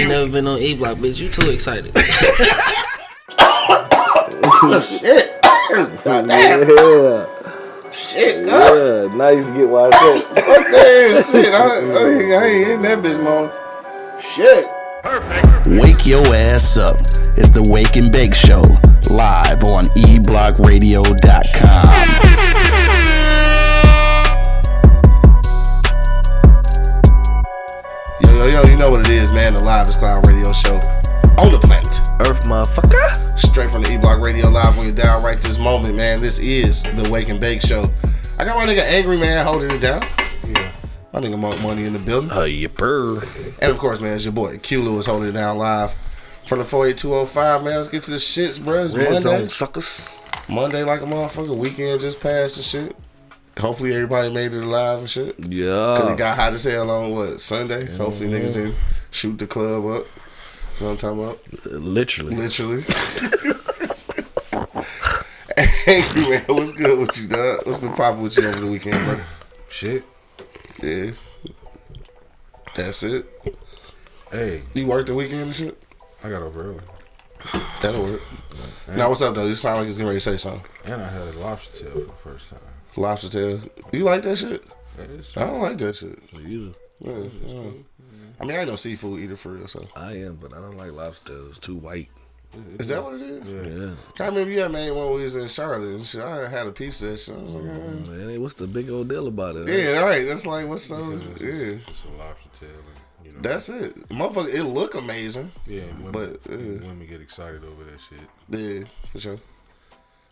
[0.00, 1.18] ain't never been on E Block, bitch.
[1.20, 1.92] You too excited.
[4.60, 5.40] Oh, shit.
[6.04, 6.68] God damn.
[6.68, 7.26] Yeah,
[7.92, 8.74] Shit, God.
[9.08, 9.14] yeah.
[9.14, 10.22] Now you get why I said.
[10.44, 11.54] Fuck that shit.
[11.54, 11.60] I, I,
[12.42, 13.50] I ain't in that bitch, man.
[14.20, 14.66] Shit.
[15.80, 16.96] Wake your ass up.
[17.36, 18.62] It's the Wake and Bake Show,
[19.10, 22.47] live on E eblockradio.com.
[28.78, 29.54] know what it is, man.
[29.54, 30.76] The Live is Cloud Radio Show
[31.36, 31.98] on the planet.
[32.24, 33.36] Earth motherfucker.
[33.36, 36.20] Straight from the E Block Radio Live on your down right this moment, man.
[36.20, 37.92] This is the Wake and Bake Show.
[38.38, 40.02] I got my nigga Angry Man holding it down.
[40.46, 40.72] Yeah.
[41.12, 42.30] My nigga Monk Money in the building.
[42.30, 43.26] Uh, oh, yipper.
[43.60, 45.96] And of course, man, it's your boy Q Lewis holding it down live
[46.46, 47.74] from the 48205, man.
[47.74, 48.84] Let's get to the shits, bro.
[48.84, 49.20] It's Red Monday.
[49.22, 50.08] zone suckers.
[50.48, 51.56] Monday like a motherfucker.
[51.56, 52.96] Weekend just passed and shit.
[53.58, 55.38] Hopefully everybody made it alive and shit.
[55.40, 55.96] Yeah.
[55.98, 57.86] Cause it got hot as hell on what Sunday.
[57.96, 58.66] Hopefully niggas mm-hmm.
[58.66, 58.76] didn't
[59.10, 60.06] shoot the club up.
[60.78, 61.40] You know what I'm talking about?
[61.82, 62.36] Literally.
[62.36, 62.82] Literally.
[65.84, 67.66] hey man, what's good with you, dog?
[67.66, 69.20] What's been popping with you over the weekend, bro?
[69.68, 70.04] Shit.
[70.80, 71.10] Yeah.
[72.76, 73.26] That's it.
[74.30, 75.82] Hey, You worked the weekend and shit?
[76.22, 76.78] I got up early.
[77.82, 78.22] That'll work.
[78.88, 79.46] Now what's up though?
[79.46, 80.62] You sound like it's getting ready to say something.
[80.84, 82.60] And I had a lobster tail for the first time.
[82.98, 83.60] Lobster tail.
[83.92, 84.64] You like that shit?
[84.96, 86.18] That is I don't like that shit.
[86.32, 87.70] Yeah, yeah.
[88.40, 89.86] I mean, I ain't no seafood eater for real, so.
[89.96, 91.46] I am, but I don't like lobster.
[91.48, 92.08] It's too white.
[92.78, 93.44] Is that what it is?
[93.44, 93.94] Yeah.
[94.24, 96.22] I remember you had made one when we was in Charlotte and shit.
[96.22, 97.34] I had a piece of that shit.
[97.34, 98.24] I was like, eh.
[98.26, 99.68] Man, what's the big old deal about it?
[99.68, 100.26] yeah, right.
[100.26, 101.76] That's like, what's so, yeah.
[101.76, 102.70] it's a lobster tail.
[102.70, 103.94] And, you know, That's it.
[104.08, 105.52] Motherfucker, it look amazing.
[105.66, 108.20] yeah, women, but, uh, women get excited over that shit.
[108.48, 109.38] Yeah, for sure.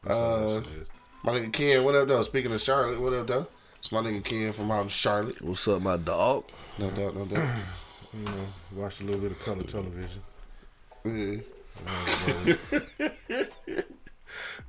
[0.04, 0.88] That's Uh, that shit is.
[1.22, 2.22] My nigga Ken, what up, though?
[2.22, 3.46] Speaking of Charlotte, what up, though?
[3.78, 5.40] It's my nigga Ken from out in Charlotte.
[5.42, 6.44] What's up, my dog?
[6.78, 7.48] No doubt, no doubt.
[8.14, 10.22] You know, watched a little bit of color television.
[11.04, 11.40] Yeah.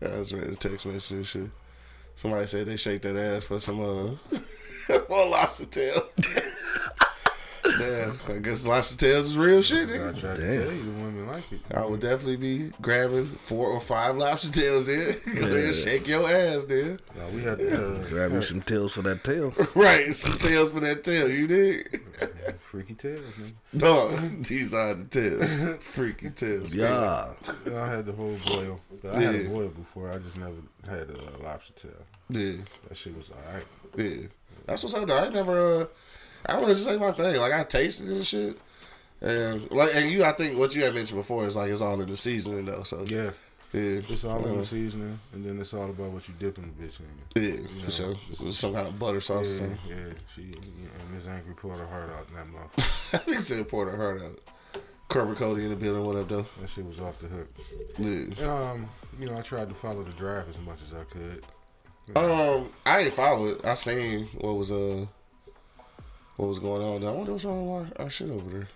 [0.01, 1.49] I was ready to text message and shit.
[2.15, 4.37] Somebody said they shake that ass for some uh
[4.87, 6.09] for a lobster tail.
[7.77, 10.19] Damn, I guess lobster tails is real shit, I nigga.
[10.19, 10.61] tried to Damn.
[10.63, 11.59] tell you, the women like it.
[11.73, 15.13] I would definitely be grabbing four or five lobster tails there.
[15.13, 16.97] Go there shake your ass there.
[17.15, 19.53] Now, we had uh, Grab me some tails for that tail.
[19.75, 22.01] Right, some tails for that tail, you dig?
[22.71, 23.55] freaky tails, man.
[23.73, 24.09] No,
[24.41, 25.77] these are the tails.
[25.83, 26.73] Freaky tails.
[26.73, 27.33] Yeah.
[27.65, 28.79] Yeah, I had the whole boil.
[29.01, 30.11] But I had a boil before.
[30.11, 30.53] I just never
[30.89, 31.91] had a lobster tail.
[32.29, 32.61] Yeah.
[32.87, 33.63] That shit was alright.
[33.95, 34.27] Yeah,
[34.65, 35.07] that's what's up.
[35.07, 35.17] Though.
[35.17, 35.85] I never, uh,
[36.47, 37.39] I don't know, it's just ain't my thing.
[37.39, 38.57] Like I tasted it and shit,
[39.21, 41.99] and like, and you, I think what you had mentioned before is like it's all
[42.01, 42.83] in the seasoning though.
[42.83, 43.31] So yeah,
[43.73, 46.85] Yeah, it's all in the seasoning, and then it's all about what you dipping the
[46.85, 47.43] bitch in.
[47.75, 48.15] yeah, for sure.
[48.39, 49.77] With some kind of butter sauce or Yeah, something.
[49.89, 50.13] yeah.
[50.35, 53.25] She and Miss Angry poured her heart out in that mouth.
[53.25, 54.39] he said pour her heart out.
[55.09, 56.03] Kerber Cody in the building.
[56.05, 56.45] What up though?
[56.61, 57.47] That shit was off the hook.
[57.97, 58.09] Yeah.
[58.09, 61.43] And, um, you know, I tried to follow the draft as much as I could.
[62.15, 63.65] Um, I didn't follow it.
[63.65, 65.05] I seen what was uh,
[66.37, 67.03] what was going on.
[67.03, 68.67] I wonder what's wrong with our, our shit over there.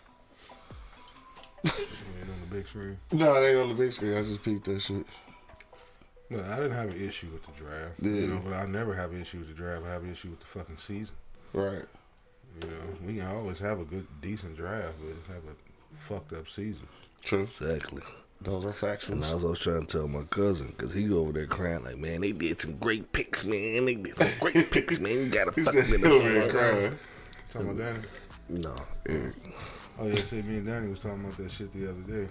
[1.64, 2.98] And on the big screen.
[3.12, 4.16] No, it ain't on the big screen.
[4.16, 5.06] I just peeped that shit.
[6.30, 7.94] No, I didn't have an issue with the draft.
[8.02, 8.12] Yeah.
[8.12, 9.86] You know, but I never have an issue with the draft.
[9.86, 11.14] I have an issue with the fucking season.
[11.54, 11.86] Right.
[12.62, 16.50] You know, we can always have a good, decent draft, but have a fucked up
[16.50, 16.88] season.
[17.22, 17.42] True.
[17.42, 18.02] Exactly.
[18.42, 19.08] Those are facts.
[19.08, 19.24] And.
[19.24, 22.22] I was always trying to tell my cousin, because he over there crying like, man,
[22.22, 23.86] they did some great picks, man.
[23.86, 25.12] They did some great picks, man.
[25.12, 27.00] You gotta He fuck said with he over there crying.
[27.52, 28.00] Talking about Danny.
[28.50, 28.76] No,
[29.08, 29.36] Eric.
[30.00, 32.28] Oh yeah, see, me and Danny was talking about that shit the other day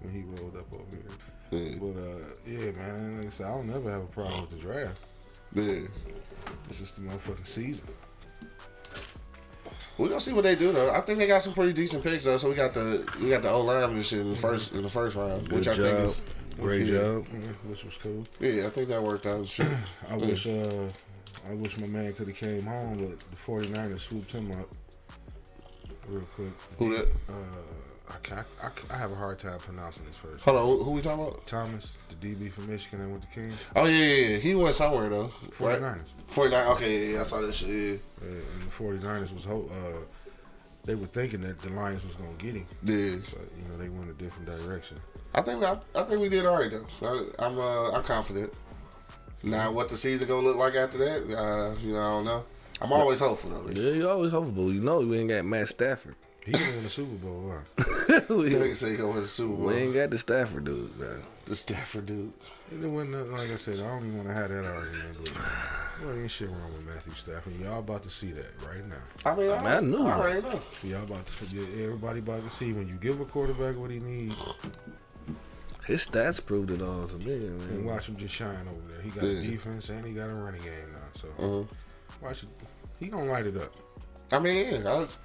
[0.00, 1.02] when he rolled up over here.
[1.50, 1.76] Yeah.
[1.80, 4.56] But uh, yeah, man, like I said, I don't never have a problem with the
[4.56, 4.98] draft.
[5.52, 5.88] Yeah.
[6.68, 7.84] It's just the motherfucking season.
[9.98, 10.90] We gonna see what they do though.
[10.92, 12.38] I think they got some pretty decent picks though.
[12.38, 14.82] So we got the we got the O line and shit in the first in
[14.82, 15.84] the first round, Good which I job.
[15.84, 16.20] think is
[16.56, 16.98] Great yeah.
[16.98, 17.28] job.
[17.66, 18.24] Which was cool.
[18.38, 18.66] yeah.
[18.66, 19.46] I think that worked out.
[19.46, 19.66] Shit.
[20.10, 20.88] I wish uh,
[21.48, 24.68] I wish my man could have came home, but the 49ers swooped him up
[26.08, 26.50] real quick.
[26.78, 27.06] Who that?
[27.28, 27.32] Uh,
[28.32, 30.42] I, I, I have a hard time pronouncing his first.
[30.44, 30.84] Hold on.
[30.84, 31.46] Who, we talking about?
[31.46, 33.54] Thomas, the DB from Michigan that went to Kings.
[33.76, 34.36] Oh yeah, yeah, yeah.
[34.38, 35.30] He went somewhere though.
[35.58, 35.80] Right.
[35.80, 36.00] 49ers.
[36.26, 36.66] Forty nine.
[36.68, 37.68] Okay, yeah, yeah, I saw that shit.
[37.68, 37.96] Yeah.
[38.22, 40.04] Uh, and the 49ers was ho- uh,
[40.84, 43.16] they were thinking that the Lions was gonna get him, Yeah.
[43.32, 44.98] but you know they went a different direction.
[45.34, 46.86] I think I, I think we did all right though.
[47.38, 48.52] I, I'm uh, I'm confident.
[49.42, 51.36] Now what the season gonna look like after that?
[51.36, 52.44] Uh, you know, I don't know.
[52.80, 53.72] I'm always hopeful though.
[53.72, 54.72] Yeah, you always hopeful.
[54.72, 56.14] You know we ain't got Matt Stafford.
[56.44, 57.54] He gonna win the Super Bowl.
[57.78, 58.20] Huh?
[58.34, 59.66] we, They say he gonna win the Super Bowl.
[59.66, 61.22] we ain't got the Stafford dude, man.
[61.44, 62.32] The Stafford dude.
[62.72, 63.80] It wasn't nothing like I said.
[63.80, 65.18] I don't even want to have that argument.
[65.24, 65.34] But
[66.06, 67.60] Well, ain't shit wrong with Matthew Stafford.
[67.60, 69.30] Y'all about to see that right now.
[69.30, 70.60] I mean, I mean, I knew I already know.
[70.82, 74.36] Y'all about to everybody about to see when you give a quarterback what he needs
[75.90, 79.02] His stats proved it all to me, and watch him just shine over there.
[79.02, 79.40] He got Yeah.
[79.40, 81.20] a defense and he got a running game now.
[81.20, 81.68] So Mhm.
[82.22, 82.48] watch it.
[83.00, 83.74] He gonna light it up.
[84.30, 85.18] I mean, yeah, I, was,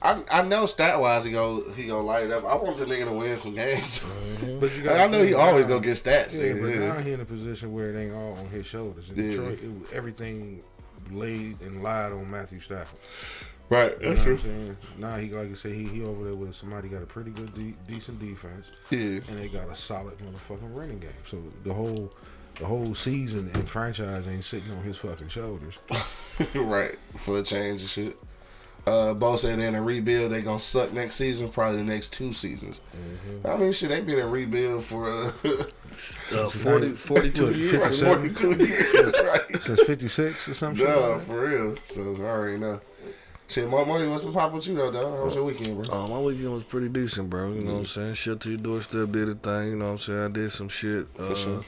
[0.00, 2.46] I I know stat wise he go he gonna light it up.
[2.46, 4.00] I want the nigga to win some games.
[4.60, 6.40] But you And I know he always gonna get stats.
[6.40, 6.94] Yeah, but Yeah.
[6.94, 9.10] now he in a position where it ain't all on his shoulders.
[9.10, 9.30] In Yeah.
[9.32, 10.62] Detroit, it, everything
[11.10, 12.98] laid and lied on Matthew Stafford.
[13.68, 14.38] Right, You know that's what I'm true.
[14.38, 14.76] saying?
[14.98, 17.52] Now he, like I say, he, he over there with somebody got a pretty good,
[17.54, 21.10] de- decent defense, Yeah, and they got a solid motherfucking running game.
[21.28, 22.12] So the whole,
[22.60, 25.74] the whole season and franchise ain't sitting on his fucking shoulders.
[26.54, 26.94] right.
[27.18, 28.16] For a change and shit.
[28.86, 30.30] Uh, Bo said they're in a rebuild.
[30.30, 32.80] They gonna suck next season, probably the next two seasons.
[32.96, 33.44] Mm-hmm.
[33.48, 35.32] I mean, shit, they been in rebuild for uh,
[36.32, 37.72] Uh, 40, 42 years.
[37.72, 38.34] like 57?
[38.36, 39.62] 42 years, right?
[39.64, 40.86] Since '56 or something.
[40.86, 41.74] Duh, for real.
[41.88, 42.80] So I already know.
[43.48, 44.06] Shit, more money.
[44.08, 45.18] What's been popping with you though, dog?
[45.18, 46.04] How was your weekend, bro?
[46.04, 47.52] Uh, my weekend was pretty decent, bro.
[47.52, 48.14] You know what I'm saying?
[48.14, 49.68] Shit to your doorstep did a thing.
[49.70, 50.20] You know what I'm saying?
[50.20, 51.06] I did some shit.
[51.18, 51.62] Uh, sure.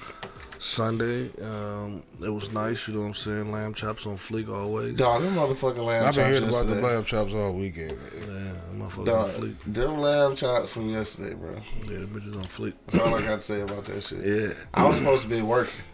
[0.59, 2.89] Sunday, um, it was nice.
[2.89, 3.53] You know what I'm saying?
[3.53, 4.97] Lamb chops on fleek always.
[4.97, 6.19] Dog, them motherfucking lamb chops.
[6.19, 7.93] I've been chops hearing about the lamb chops all weekend.
[7.93, 9.55] Yeah, motherfuckers on Dog, fleek.
[9.67, 11.53] them lamb chops from yesterday, bro.
[11.85, 12.73] Yeah, the bitches on fleek.
[12.87, 14.25] That's all I got to say about that shit.
[14.27, 14.55] Yeah.
[14.75, 15.85] I was supposed to be working.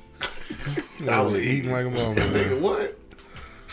[1.10, 2.32] I was eating like a motherfucker.
[2.32, 2.98] Nigga, what?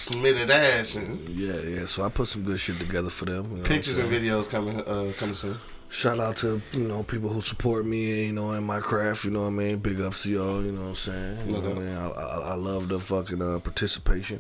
[0.01, 1.86] Smitted ash and Yeah, yeah.
[1.86, 3.51] So I put some good shit together for them.
[3.51, 5.57] you know pictures and videos coming uh coming soon.
[5.89, 9.25] Shout out to you know people who support me, you know, in my craft.
[9.25, 9.77] You know what I mean.
[9.77, 10.63] Big ups to y'all.
[10.63, 11.38] You know what I'm saying.
[11.48, 11.95] You No know what I mean.
[11.98, 14.39] I, I, I love the fucking uh, participation.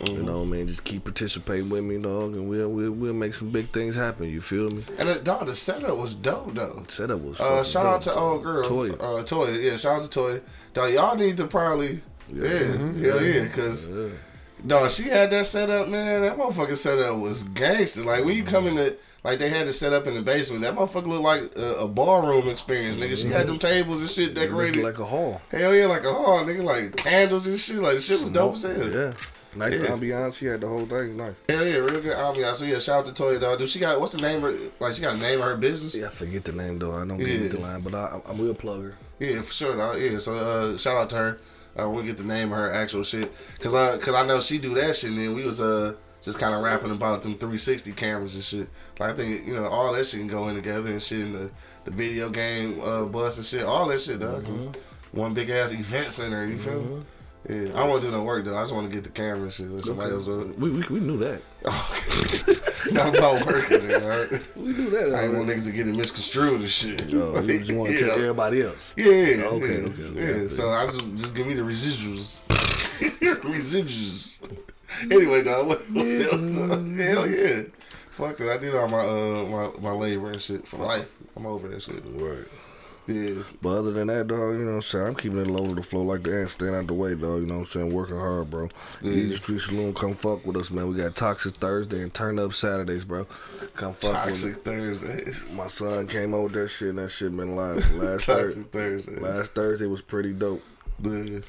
[0.00, 0.16] Mm-hmm.
[0.16, 0.66] You know what I mean.
[0.68, 4.28] Just keep participating with me, dog, and we'll we'll, we'll make some big things happen.
[4.30, 4.84] You feel me?
[4.98, 6.84] And the, dog, the setup was dope though.
[6.88, 7.40] Setup was.
[7.40, 8.92] Uh, shout out to old girl, Toya.
[8.94, 10.40] Uh, Toya, yeah, shout out to Toya.
[10.74, 12.00] Dog, y'all need to probably,
[12.32, 14.08] yeah, hell yeah, cause Yeah.
[14.66, 16.22] Dog, she had that set up, man.
[16.22, 18.02] That motherfucking setup was gangster.
[18.04, 20.62] Like when you come in the, like they had it set up in the basement.
[20.62, 23.16] That motherfucker looked like a, a ballroom experience, nigga.
[23.20, 24.82] She had them tables and shit It decorated.
[24.82, 25.40] like a hall.
[25.50, 27.76] hell yeah, like a hall, nigga, like candles and shit.
[27.76, 28.88] Like shit was dope as hell.
[28.90, 29.12] Yeah.
[29.56, 29.86] Nice Yeah.
[29.88, 30.34] ambiance.
[30.36, 31.16] She had the whole thing.
[31.16, 31.34] Nice.
[31.48, 32.54] Hell yeah, real good ambiance.
[32.56, 33.58] So yeah, shout out to Toya, dog.
[33.58, 34.44] Dude, she got what's the name?
[34.44, 35.94] Of, like she got a name of her business.
[35.94, 36.92] Yeah, I forget the name though.
[36.94, 37.34] I don't give Yeah.
[37.34, 38.94] you the line, but I, I will plug her.
[39.18, 40.00] Yeah, for sure, dog.
[40.00, 41.38] Yeah, so uh, shout out to her.
[41.78, 44.58] Uh, we'll get the name of her actual shit, cause I, cause I know she
[44.58, 45.10] do that shit.
[45.10, 48.68] And then we was uh just kind of rapping about them 360 cameras and shit.
[48.98, 51.20] Like I think you know all that shit can go in together and shit.
[51.20, 51.50] And the
[51.84, 54.44] the video game uh bus and shit, all that shit, dog.
[55.12, 56.46] One big ass event center.
[56.46, 57.02] You feel me?
[57.50, 58.56] Yeah, I don't want to do no work though.
[58.56, 59.68] I just want to get the camera and shit.
[59.70, 60.26] Let somebody else.
[60.26, 61.42] We, we we knew that.
[62.92, 64.02] not about working, nigga.
[64.02, 64.42] all right?
[64.56, 65.14] We knew that.
[65.14, 67.12] I ain't want niggas to get it misconstrued and shit.
[67.12, 68.12] Oh, you just want to Yeah.
[68.12, 68.94] everybody else.
[68.96, 69.04] Yeah.
[69.06, 70.48] Okay, yeah, okay, okay, Yeah.
[70.48, 72.40] So I just just give me the residuals.
[73.42, 74.38] residuals.
[75.10, 75.66] Anyway, dog.
[75.66, 76.32] What, what else?
[76.32, 77.62] Hell yeah.
[78.10, 78.48] Fuck it.
[78.48, 81.08] I did all my uh my, my labor and shit for life.
[81.36, 82.02] I'm over that shit.
[82.06, 82.44] Right.
[83.10, 83.42] Yeah.
[83.60, 85.06] But other than that, dog, you know what I'm saying?
[85.06, 87.40] I'm keeping it low to the floor like the ants, staying out the way, dog.
[87.40, 87.92] You know what I'm saying?
[87.92, 88.68] Working hard, bro.
[89.02, 89.12] Yeah.
[89.12, 90.88] Easy Street Saloon, come fuck with us, man.
[90.88, 93.26] We got Toxic Thursday and Turn Up Saturdays, bro.
[93.74, 95.44] Come fuck Toxic with Thursdays.
[95.52, 97.94] My son came over with that shit, and that shit been live.
[97.94, 100.62] Last, Toxic Thursday, last Thursday was pretty dope.
[101.02, 101.40] Yeah.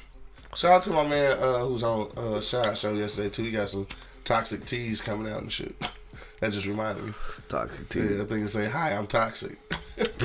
[0.54, 3.44] Shout out to my man uh, who's on uh, Shot Show yesterday too.
[3.44, 3.86] He got some
[4.24, 5.74] toxic teas coming out and shit.
[6.42, 7.12] that just reminded me.
[7.48, 8.00] Toxic T.
[8.00, 9.60] Yeah, I think it say, "Hi, I'm toxic."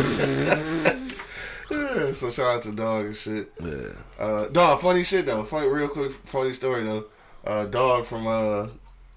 [1.70, 3.54] yeah, so shout out to Dog and shit.
[3.64, 3.90] Yeah.
[4.18, 5.44] Uh, dog, funny shit though.
[5.44, 7.06] Funny, real quick, funny story though.
[7.46, 8.66] Uh, dog from uh,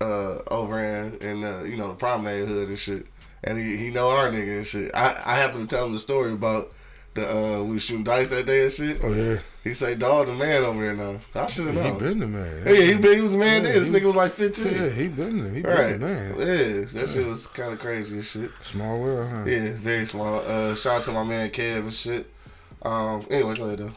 [0.03, 3.07] uh, over in, in uh, you know the promenade hood and shit,
[3.45, 4.95] and he, he know our nigga and shit.
[4.95, 6.71] I I happened to tell him the story about
[7.15, 9.01] the uh, we was shooting dice that day and shit.
[9.03, 11.99] Oh yeah, He say, "Dog, the man over here now." I should have he known.
[11.99, 12.63] been the man.
[12.67, 13.81] Yeah, he, been, he was the man Yeah, then.
[13.81, 14.65] This he- nigga was like 15.
[14.73, 15.93] Yeah, he been the, he been right.
[15.93, 16.31] the man.
[16.39, 18.51] Yeah, that shit was kind of crazy and shit.
[18.63, 19.45] Small world, huh?
[19.45, 20.41] Yeah, very small.
[20.47, 22.31] Uh, shout out to my man Kev and shit.
[22.83, 23.93] Um, anyway, go ahead though.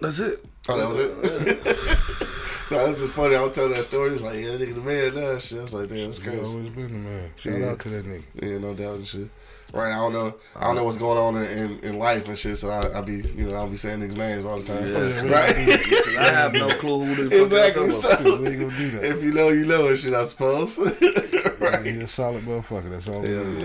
[0.00, 0.44] That's it.
[0.68, 1.66] Oh, that was it.
[2.70, 3.34] no, it was just funny.
[3.36, 4.08] I was telling that story.
[4.10, 6.18] He was like, "Yeah, that nigga the man now." Shit, I was like, "Damn, that's
[6.18, 7.30] He crazy." always been the man.
[7.36, 7.70] Shout Yeah.
[7.70, 8.22] out to that nigga.
[8.34, 9.28] Yeah, no doubt and shit.
[9.72, 10.34] Right, I don't know.
[10.56, 12.56] I don't know what's going on in, in, in life and shit.
[12.56, 14.88] So I, I be, you know, I'll be saying niggas' names all the time.
[14.88, 15.30] Yeah.
[15.30, 15.78] Right.
[15.78, 17.88] Because I have no clue who the exactly.
[17.88, 18.46] y'all talking about.
[18.46, 19.04] So gonna do that.
[19.04, 20.14] if you know, you know and shit.
[20.14, 20.78] I suppose.
[21.60, 21.84] right.
[21.84, 22.90] He a solid motherfucker.
[22.90, 23.20] That's all.
[23.20, 23.58] we Yeah, do.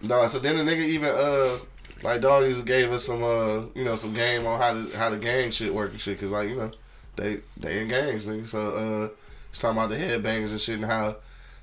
[0.00, 0.08] yeah.
[0.08, 1.58] No, so then the nigga even uh
[2.02, 5.16] like doggies gave us some uh you know some game on how to how the
[5.16, 6.70] gang shit work and shit because like you know
[7.16, 9.08] they they in gangs nigga so uh
[9.50, 11.14] it's talking about the headbangers and shit and how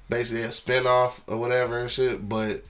[0.09, 2.63] basically a spinoff or whatever and shit but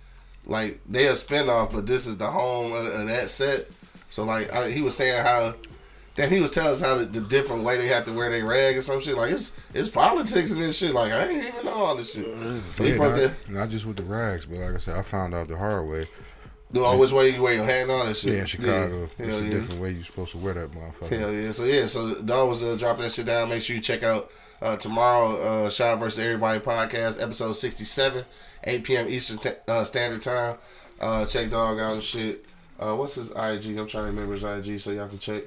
[0.49, 3.67] like they a spinoff but this is the home of, of that set
[4.09, 5.53] so like I, he was saying how
[6.15, 8.45] Then he was telling us how the, the different way they have to wear their
[8.45, 9.15] rag and some shit.
[9.15, 10.93] Like it's it's politics and this shit.
[10.93, 12.25] Like I didn't even know all this shit.
[12.75, 13.49] So he Yeah, brought not, that.
[13.49, 16.07] not just with the rags, but like I said, I found out the hard way.
[16.73, 18.33] Do all which way you wear your hat and all that shit.
[18.33, 19.05] Yeah, in Chicago, Yeah.
[19.25, 19.49] it's Hell a yeah.
[19.59, 21.17] different way you're supposed to wear that motherfucker.
[21.19, 21.51] Hell yeah.
[21.51, 23.47] So yeah, so Dog was uh, dropping that shit down.
[23.49, 24.29] Make sure you check out
[24.61, 28.25] uh, tomorrow, uh, versus Everybody podcast, episode sixty seven,
[28.63, 29.07] eight p.m.
[29.07, 30.57] Eastern t- uh, Standard Time.
[30.99, 32.45] Uh, check Dog out and shit.
[32.79, 33.77] Uh, what's his IG?
[33.77, 35.43] I'm trying to remember his IG so y'all can check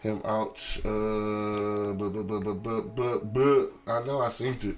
[0.00, 0.58] him out.
[0.84, 4.76] Uh, but but but but but but, but I know I seen it.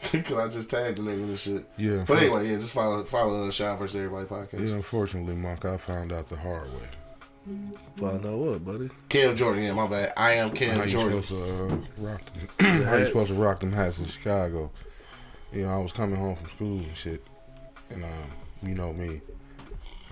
[0.24, 1.66] Cause I just tagged the nigga and shit.
[1.76, 4.68] Yeah, But anyway, yeah, just follow follow uh, Shot versus Everybody podcast.
[4.68, 6.88] Yeah, unfortunately, Monk, I found out the hard way.
[7.96, 8.90] Find out what, buddy?
[9.08, 10.12] Kev Jordan, yeah, my bad.
[10.16, 11.22] I am How Kev you Jordan.
[11.24, 12.20] to uh, rock
[12.58, 12.82] them?
[12.84, 14.70] how you supposed to rock them hats in Chicago?
[15.52, 17.24] You know, I was coming home from school and shit,
[17.90, 18.10] and um,
[18.62, 19.20] you know me,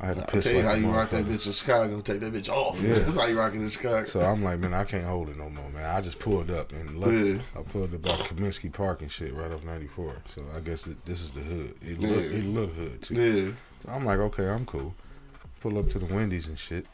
[0.01, 2.01] I had to I'll piss tell you like how you rock that bitch in Chicago.
[2.01, 2.81] Take that bitch off.
[2.83, 2.99] Yeah.
[2.99, 4.07] That's how you rock it in Chicago.
[4.09, 5.85] So I'm like, man, I can't hold it no more, man.
[5.85, 7.43] I just pulled up and look, Yeah.
[7.59, 10.17] I pulled up by Comiskey Park and shit right off 94.
[10.35, 11.75] So I guess it, this is the hood.
[11.83, 12.39] It look, Yeah.
[12.39, 13.15] it look hood too.
[13.15, 13.53] yeah.
[13.85, 14.95] So I'm like, okay, I'm cool.
[15.61, 16.87] Pull up to the Wendy's and shit.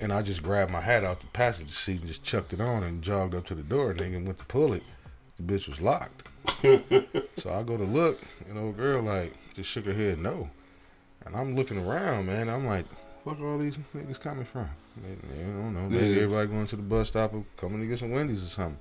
[0.00, 2.82] And I just grabbed my hat out the passenger seat and just chucked it on
[2.82, 3.92] and jogged up to the door.
[3.92, 4.82] And nigga went to pull it.
[5.38, 6.22] The bitch was locked.
[7.38, 10.48] so I go to look, and old girl like just shook her head no.
[11.24, 12.48] And I'm looking around, man.
[12.48, 12.84] I'm like,
[13.24, 14.68] fuck all these niggas coming from?
[15.02, 15.88] They, they don't know.
[15.88, 16.22] Maybe Yeah.
[16.22, 18.78] everybody going to the bus stop or coming to get some Wendy's or something.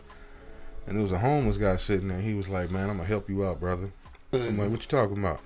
[0.85, 2.21] And there was a homeless guy sitting there.
[2.21, 3.89] He was like, man, I'm gonna help you out, brother.
[4.33, 5.39] I'm like, what you talking about?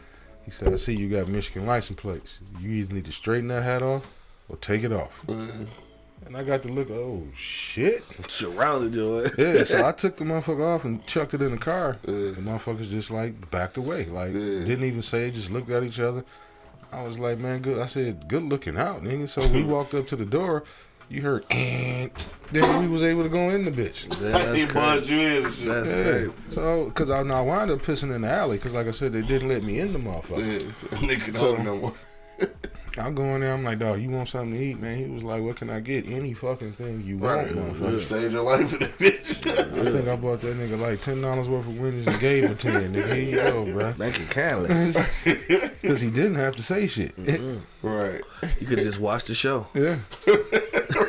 [0.43, 2.39] He said, I see you got Michigan license plates.
[2.59, 4.05] You either need to straighten that hat off
[4.49, 5.11] or take it off.
[5.27, 5.63] Mm-hmm.
[6.25, 8.03] And I got to look, oh shit.
[8.27, 9.31] Surrounded your ass.
[9.37, 11.97] Yeah, so I took the motherfucker off and chucked it in the car.
[12.03, 14.05] The motherfuckers just like backed away.
[14.05, 16.25] Like didn't even say, just looked at each other.
[16.91, 17.79] I was like, man, good.
[17.79, 19.29] I said, good looking out, nigga.
[19.29, 20.63] So we walked up to the door.
[21.11, 22.11] You heard, and
[22.51, 24.05] then we was able to go in the bitch.
[24.21, 25.43] Yeah, he buzzed you in.
[25.43, 26.03] That's Yeah.
[26.03, 26.31] great.
[26.51, 29.23] So, cause I, I wound up pissing in the alley, cause like I said, they
[29.23, 30.61] didn't let me in the motherfucker.
[30.61, 30.97] yeah.
[30.99, 31.93] Nigga no more.
[32.98, 34.98] I go in there, I'm like, dog, you want something to eat, man?
[34.98, 36.08] He was like, what can I get?
[36.08, 37.53] Any fucking thing you Right.
[37.55, 38.00] want, You motherfucker.
[38.00, 39.48] saved your life in that bitch.
[39.88, 42.58] I think I bought that nigga like ten dollars worth of Wendy's and gave him
[42.58, 42.93] ten.
[42.93, 43.91] Nigga, here you go, bro.
[43.98, 44.93] Thank you kindly.
[45.81, 47.15] Because he didn't have to say shit.
[47.17, 47.88] Mm-hmm.
[47.88, 48.22] right.
[48.60, 49.65] You could just watch the show.
[49.74, 49.98] yeah.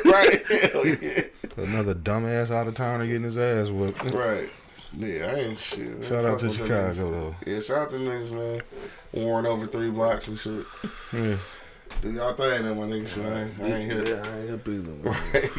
[0.05, 0.45] right.
[0.47, 1.23] Hell yeah.
[1.57, 4.01] Another dumbass out of towner getting his ass whooped.
[4.13, 4.49] Right.
[4.97, 5.99] Yeah, I ain't shit.
[5.99, 6.03] man.
[6.09, 7.35] Shout out to Chicago though.
[7.51, 8.61] Yeah, shout out to niggas, man.
[9.13, 10.65] Warring over three blocks and shit.
[11.13, 11.35] Yeah.
[12.01, 13.25] Do y'all thing, that my nigga shit.
[13.25, 14.07] I ain't, I ain't hit.
[14.07, 14.91] Yeah, I ain't hip either.
[14.91, 15.51] Right.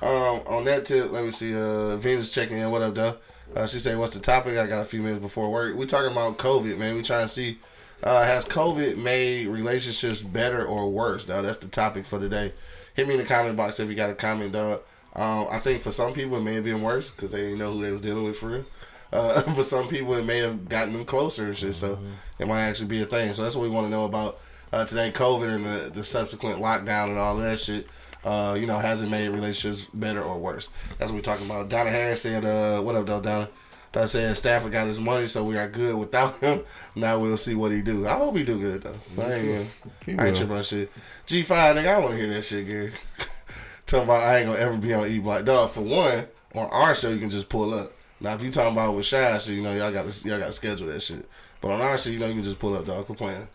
[0.00, 1.56] Um, on that tip, let me see.
[1.56, 2.70] Uh, Venus checking in.
[2.70, 3.16] What up, though?
[3.56, 5.76] Uh, she say, "What's the topic?" I got a few minutes before work.
[5.76, 6.94] We talking about COVID, man.
[6.94, 7.58] We trying to see
[8.02, 11.26] uh, has COVID made relationships better or worse?
[11.26, 12.52] Now that's the topic for today.
[12.94, 14.82] Hit me in the comment box if you got a comment, dog.
[15.14, 17.72] Um, I think for some people it may have been worse because they didn't know
[17.72, 18.64] who they was dealing with for real.
[19.12, 21.98] Uh, for some people it may have gotten them closer and shit, so
[22.38, 23.32] it might actually be a thing.
[23.32, 24.38] So that's what we want to know about
[24.72, 27.88] uh, today: COVID and the, the subsequent lockdown and all that shit
[28.24, 30.68] uh, you know, hasn't made relationships better or worse?
[30.98, 31.68] That's what we're talking about.
[31.68, 33.48] Donna Harris said, uh, what up, though, Donna?
[33.94, 36.62] I said Stafford got his money, so we are good without him.
[36.94, 38.06] Now we'll see what he do.
[38.06, 39.22] I hope he do good though.
[39.24, 39.68] I ain't,
[40.06, 40.92] I ain't tripping on shit.
[41.26, 42.92] G five nigga, I want to hear that shit, Gary.
[43.86, 45.70] Talking about I ain't gonna ever be on E Block, dog.
[45.70, 47.92] For one, on our show you can just pull up.
[48.20, 50.48] Now if you talking about with Shy, shit, you know y'all got to y'all got
[50.48, 51.28] to schedule that shit.
[51.60, 53.06] But on our shit, you know you can just pull up, dog.
[53.06, 53.48] Quit playing.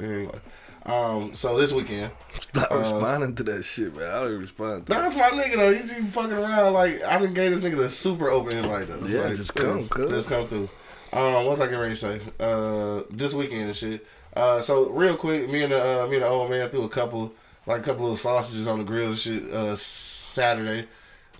[0.00, 0.32] Anyway,
[0.84, 2.10] um, so this weekend.
[2.40, 4.08] Stop responding to that shit, man.
[4.08, 5.02] I don't respond to that.
[5.02, 5.72] That's my nigga though.
[5.74, 6.72] He's even fucking around.
[6.72, 9.06] Like I didn't gave this nigga the super open invite though.
[9.06, 10.10] Yeah, like, just come, cuz.
[10.10, 10.68] Just come through.
[11.12, 12.20] Um, what's I getting ready to say?
[12.40, 14.06] Uh, this weekend and shit.
[14.34, 16.88] Uh, so real quick, me and the uh, me and the old man threw a
[16.88, 17.32] couple
[17.66, 19.44] like a couple of sausages on the grill and shit.
[19.44, 20.88] Uh, Saturday.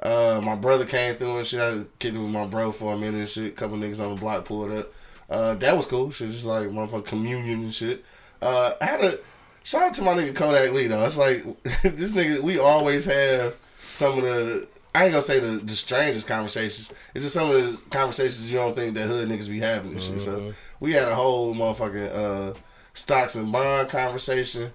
[0.03, 1.61] Uh, my brother came through and shit.
[1.61, 3.57] I kicked it with my bro for a minute and shit.
[3.57, 4.93] Couple niggas on the block pulled up.
[5.29, 6.11] Uh, that was cool.
[6.11, 8.05] Shit, just like motherfucking communion and shit.
[8.41, 9.19] Uh, I had a
[9.65, 11.05] shout out to my nigga Kodak Lee though.
[11.05, 11.45] It's like
[11.83, 12.41] this nigga.
[12.41, 13.57] We always have
[13.91, 14.69] some of the.
[14.95, 16.91] I ain't gonna say the, the strangest conversations.
[17.15, 20.03] It's just some of the conversations you don't think that hood niggas be having and
[20.03, 20.21] shit.
[20.21, 22.55] So we had a whole motherfucking uh,
[22.95, 24.71] stocks and bond conversation,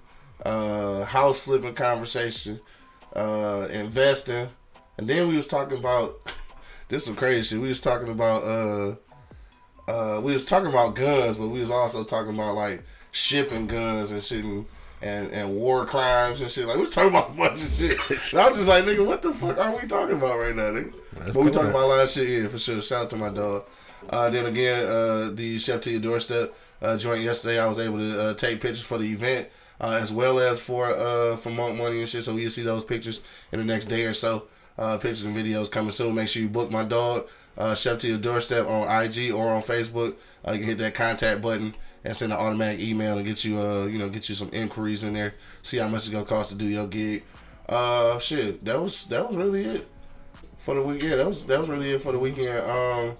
[0.45, 2.59] uh, house flipping conversation,
[3.15, 4.49] uh, investing,
[4.99, 6.35] and then we was talking about
[6.89, 7.61] this some crazy shit.
[7.61, 8.43] We was talking about
[9.91, 14.11] uh, we was talking about guns, but we was also talking about like shipping guns
[14.11, 14.65] and shit and,
[15.01, 16.65] and, and war crimes and shit.
[16.67, 17.99] Like we was talking about a bunch of shit.
[18.33, 20.93] I was just like, nigga, what the fuck are we talking about right now, nigga?
[21.33, 22.81] but we talking about a lot of shit, yeah, for sure.
[22.81, 23.67] Shout out to my dog.
[24.09, 27.59] Uh, then again, uh, the chef to your doorstep uh, joint yesterday.
[27.59, 29.49] I was able to uh, take pictures for the event.
[29.81, 32.23] uh, as well as for uh, for Monk Money and shit.
[32.23, 33.19] So you'll see those pictures
[33.51, 34.43] in the next day or so.
[34.77, 36.15] Uh, pictures and videos coming soon.
[36.15, 39.61] Make sure you book my dog, uh, Chef to your doorstep on IG or on
[39.61, 40.15] Facebook.
[40.47, 43.59] Uh, you can hit that contact button and send an automatic email and get you
[43.59, 45.35] uh you know get you some inquiries in there.
[45.61, 47.23] See how much it's gonna cost to do your gig.
[47.69, 49.87] Uh, shit, that was that was really it
[50.57, 51.19] for the weekend.
[51.19, 52.59] That was that was really it for the weekend.
[52.69, 53.17] Um,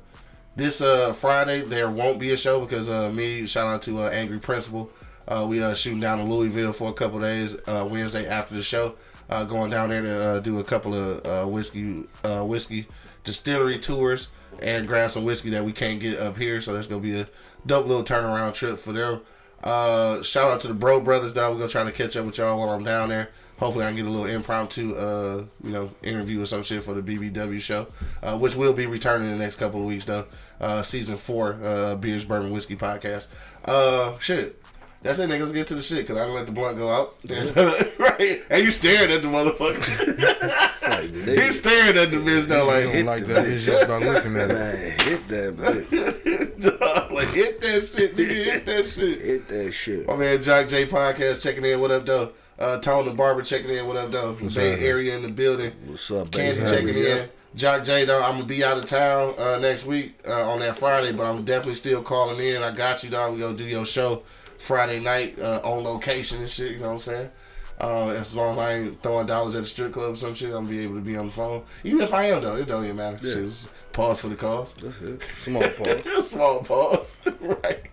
[0.56, 4.10] this uh Friday there won't be a show because uh me shout out to uh,
[4.10, 4.90] Angry Principal.
[5.28, 7.56] Uh, we uh shooting down in Louisville for a couple days.
[7.68, 8.96] Uh, Wednesday after the show,
[9.30, 12.88] uh, going down there to uh, do a couple of uh, whiskey uh whiskey
[13.24, 14.30] distillery tours
[14.62, 16.62] and grab some whiskey that we can't get up here.
[16.62, 17.28] So that's gonna be a
[17.66, 19.22] dope little turnaround trip for them.
[19.64, 21.52] Uh, shout out to the Bro Brothers, though.
[21.52, 23.30] We're gonna try to catch up with y'all while I'm down there.
[23.60, 26.96] Hopefully, I can get a little impromptu, uh, you know, interview or some shit for
[26.96, 27.88] the BBW show,
[28.24, 30.26] uh, which will be returning in the next couple of weeks, though.
[30.60, 33.28] Uh, season four, uh, Beers, Bourbon, Whiskey podcast.
[33.64, 34.61] Uh, shit.
[35.04, 35.52] That's it, niggas.
[35.54, 37.16] Get to the shit, cause I didn't let the blunt go out.
[38.00, 38.42] right?
[38.52, 40.82] And you staring at the motherfucker.
[40.82, 44.36] Like, He's staring at the bitch now, like, don't like that bitch just by looking
[44.38, 44.54] at it.
[44.54, 47.12] man, hit that, bitch.
[47.12, 49.22] like hit that shit, nigga, hit that shit.
[49.22, 50.08] hit that shit.
[50.08, 51.82] My man Jock J podcast checking in.
[51.82, 52.34] What up, though?
[52.60, 53.88] Uh, Tone the barber checking in.
[53.88, 54.34] What up, though?
[54.34, 54.82] What's Bay up?
[54.82, 55.72] Area in the building.
[55.88, 56.70] What's up, Candy baby?
[56.70, 57.30] checking in.
[57.56, 60.78] Jock J, though, I'm gonna be out of town uh, next week uh, on that
[60.78, 62.62] Friday, but I'm definitely still calling in.
[62.62, 63.34] I got you, dog.
[63.34, 64.22] We gonna do your show
[64.62, 66.72] Friday night uh, on location and shit.
[66.74, 67.32] You know what I'm saying?
[67.80, 70.50] Uh, as long as I ain't throwing dollars at the strip club or some shit,
[70.50, 71.64] I'm gonna be able to be on the phone.
[71.84, 73.18] Even if I am, though, it don't even matter.
[73.24, 73.50] Yeah.
[73.50, 74.74] Shit, pause for the cause.
[74.74, 75.24] That's it.
[75.44, 76.30] Small pause.
[76.30, 77.18] Small pause.
[77.40, 77.90] right.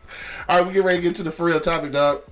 [0.47, 2.23] All right, we get ready to get to the for real topic, dog.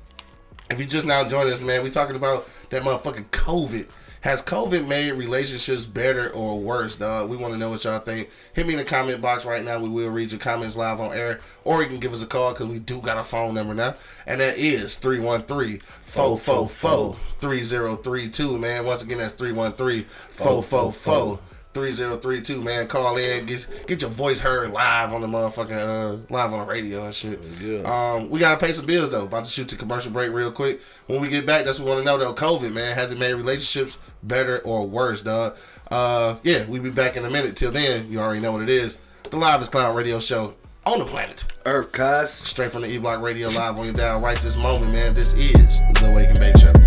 [0.71, 3.89] If you just now joined us, man, we talking about that motherfucking COVID.
[4.27, 7.31] Has COVID made relationships better or worse, dog?
[7.31, 8.29] We want to know what y'all think.
[8.55, 9.79] Hit me in the comment box right now.
[9.79, 11.39] We will read your comments live on air.
[11.63, 13.95] Or you can give us a call because we do got a phone number now.
[14.27, 18.85] And that is 313 444 3032, man.
[18.85, 20.03] Once again, that's 313
[20.33, 21.39] 444
[21.77, 22.89] 3032, man.
[22.89, 26.73] Call in, get get your voice heard live on the motherfucking uh live on the
[26.73, 27.39] radio and shit.
[27.61, 27.81] Yeah.
[27.83, 29.25] Um, we gotta pay some bills though.
[29.25, 30.81] About to shoot the commercial break real quick.
[31.07, 32.35] When we get back, that's what we want to know though.
[32.35, 35.59] COVID, man, has it made relationships better or worse, dog?
[35.91, 37.57] Uh, yeah, we be back in a minute.
[37.57, 38.97] Till then, you already know what it is.
[39.31, 40.55] The Live Cloud Radio Show
[40.87, 42.31] on the planet, Earth cuz.
[42.31, 45.13] straight from the E Block Radio Live on your dial right this moment, man.
[45.13, 46.86] This is the Wake and Bake Show.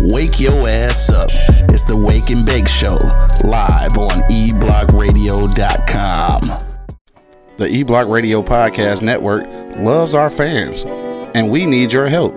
[0.00, 1.28] Wake your ass up.
[1.70, 2.96] It's the Wake and Bake Show,
[3.44, 6.48] live on eblockradio.com.
[7.58, 10.84] The eBlock Radio Podcast Network loves our fans,
[11.34, 12.34] and we need your help.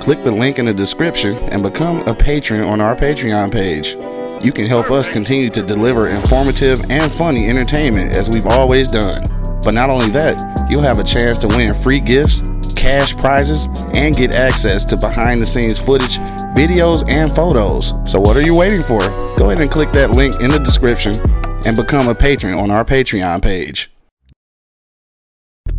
[0.00, 3.96] Click the link in the description and become a patron on our Patreon page.
[4.44, 9.22] You can help us continue to deliver informative and funny entertainment as we've always done.
[9.62, 12.42] But not only that, you'll have a chance to win free gifts,
[12.76, 16.18] cash prizes, and get access to behind the scenes footage,
[16.54, 17.92] videos, and photos.
[18.04, 19.00] So, what are you waiting for?
[19.36, 21.20] Go ahead and click that link in the description
[21.66, 23.90] and become a patron on our Patreon page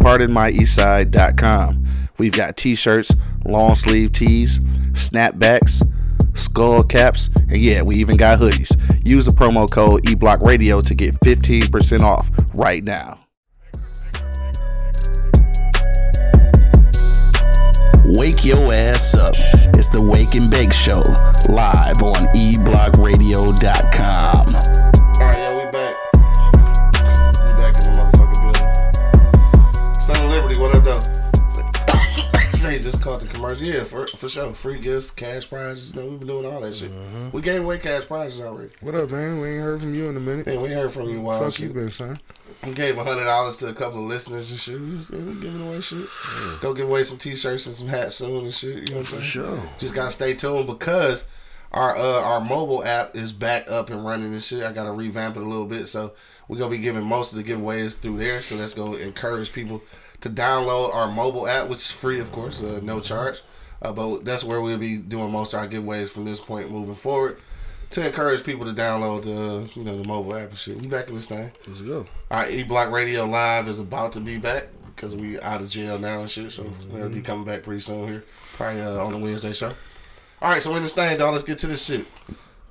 [0.05, 1.85] pardonmyeastside.com.
[2.19, 3.11] We've got t-shirts,
[3.43, 4.59] long sleeve tees,
[4.91, 5.81] snapbacks,
[6.37, 8.75] skull caps, and yeah, we even got hoodies.
[9.03, 13.24] Use the promo code eblockradio to get 15% off right now.
[18.07, 19.33] Wake your ass up.
[19.73, 21.01] It's the Wake and Bake Show,
[21.49, 24.47] live on eblockradio.com.
[24.47, 24.53] All
[25.25, 25.95] right, yeah, we back.
[26.13, 26.19] We
[27.57, 28.67] back in the motherfucking building.
[29.99, 31.01] Son of Liberty, what up, though?
[32.85, 33.63] Just caught the commercial.
[33.65, 34.53] Yeah, for for sure.
[34.53, 35.95] Free gifts, cash prizes.
[35.95, 36.91] You know, we've been doing all that shit.
[37.31, 38.69] We gave away cash prizes already.
[38.79, 39.39] What up, man?
[39.39, 40.45] We ain't heard from you in a minute.
[40.45, 41.41] Then we heard from you while.
[41.41, 42.19] Fuck you been, son.
[42.63, 44.79] We gave hundred dollars to a couple of listeners and shit.
[44.79, 46.07] We was we giving away shit.
[46.61, 48.75] Go give away some t-shirts and some hats soon and shit.
[48.75, 49.23] You know what I'm saying?
[49.23, 49.59] sure.
[49.79, 51.25] Just gotta stay tuned because
[51.71, 54.61] our uh, our mobile app is back up and running and shit.
[54.61, 56.13] I gotta revamp it a little bit, so
[56.47, 58.43] we're gonna be giving most of the giveaways through there.
[58.43, 59.81] So let's go encourage people
[60.25, 63.43] to download our mobile app, which is free, of course, uh, no charge.
[63.79, 66.95] Uh, but that's where we'll be doing most of our giveaways from this point moving
[66.95, 67.37] forward.
[67.91, 70.81] To encourage people to download the you know the mobile app and shit.
[70.81, 71.51] We back in this thing.
[71.67, 72.07] Let's go.
[72.31, 75.99] Our E Block Radio Live is about to be back because we out of jail
[75.99, 76.51] now and shit.
[76.51, 79.73] So we'll be coming back pretty soon here, probably uh, on the Wednesday show.
[80.41, 82.07] All right, so in this thing, dog, let's get to this shit.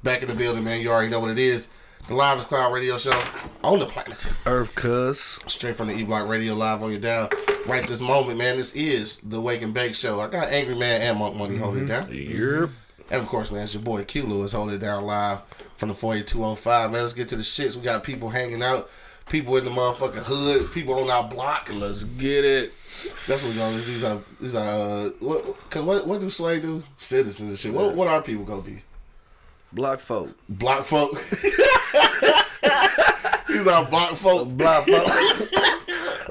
[0.03, 0.81] Back in the building, man.
[0.81, 1.69] You already know what it is.
[2.07, 3.19] The Live is Cloud Radio Show
[3.63, 4.27] on the planet.
[4.45, 5.39] Earth cuz.
[5.47, 7.31] Straight from the E Block Radio Live on your dial.
[7.67, 8.59] Right this moment, man.
[8.59, 10.21] This is the Wake and Bake Show.
[10.21, 12.13] I got Angry Man and Monk Money holding it down.
[12.13, 12.69] Yep.
[13.11, 15.41] And of course, man, it's your boy Q Lewis holding it down live
[15.77, 16.91] from the 48205.
[16.91, 17.75] Man, let's get to the shits.
[17.75, 18.91] We got people hanging out,
[19.31, 21.71] people in the motherfucking hood, people on our block.
[21.73, 22.75] Let's get it.
[23.27, 23.73] That's what y'all.
[23.73, 25.07] These are these are.
[25.07, 25.71] Uh, what?
[25.71, 26.07] Cause what?
[26.07, 26.83] What do Sway do?
[26.99, 27.73] Citizens and shit.
[27.73, 27.95] What?
[27.95, 28.83] What are people gonna be?
[29.73, 30.37] Block folk.
[30.51, 31.25] Block folk.
[33.49, 34.49] These are block folk.
[34.57, 35.07] Block folk.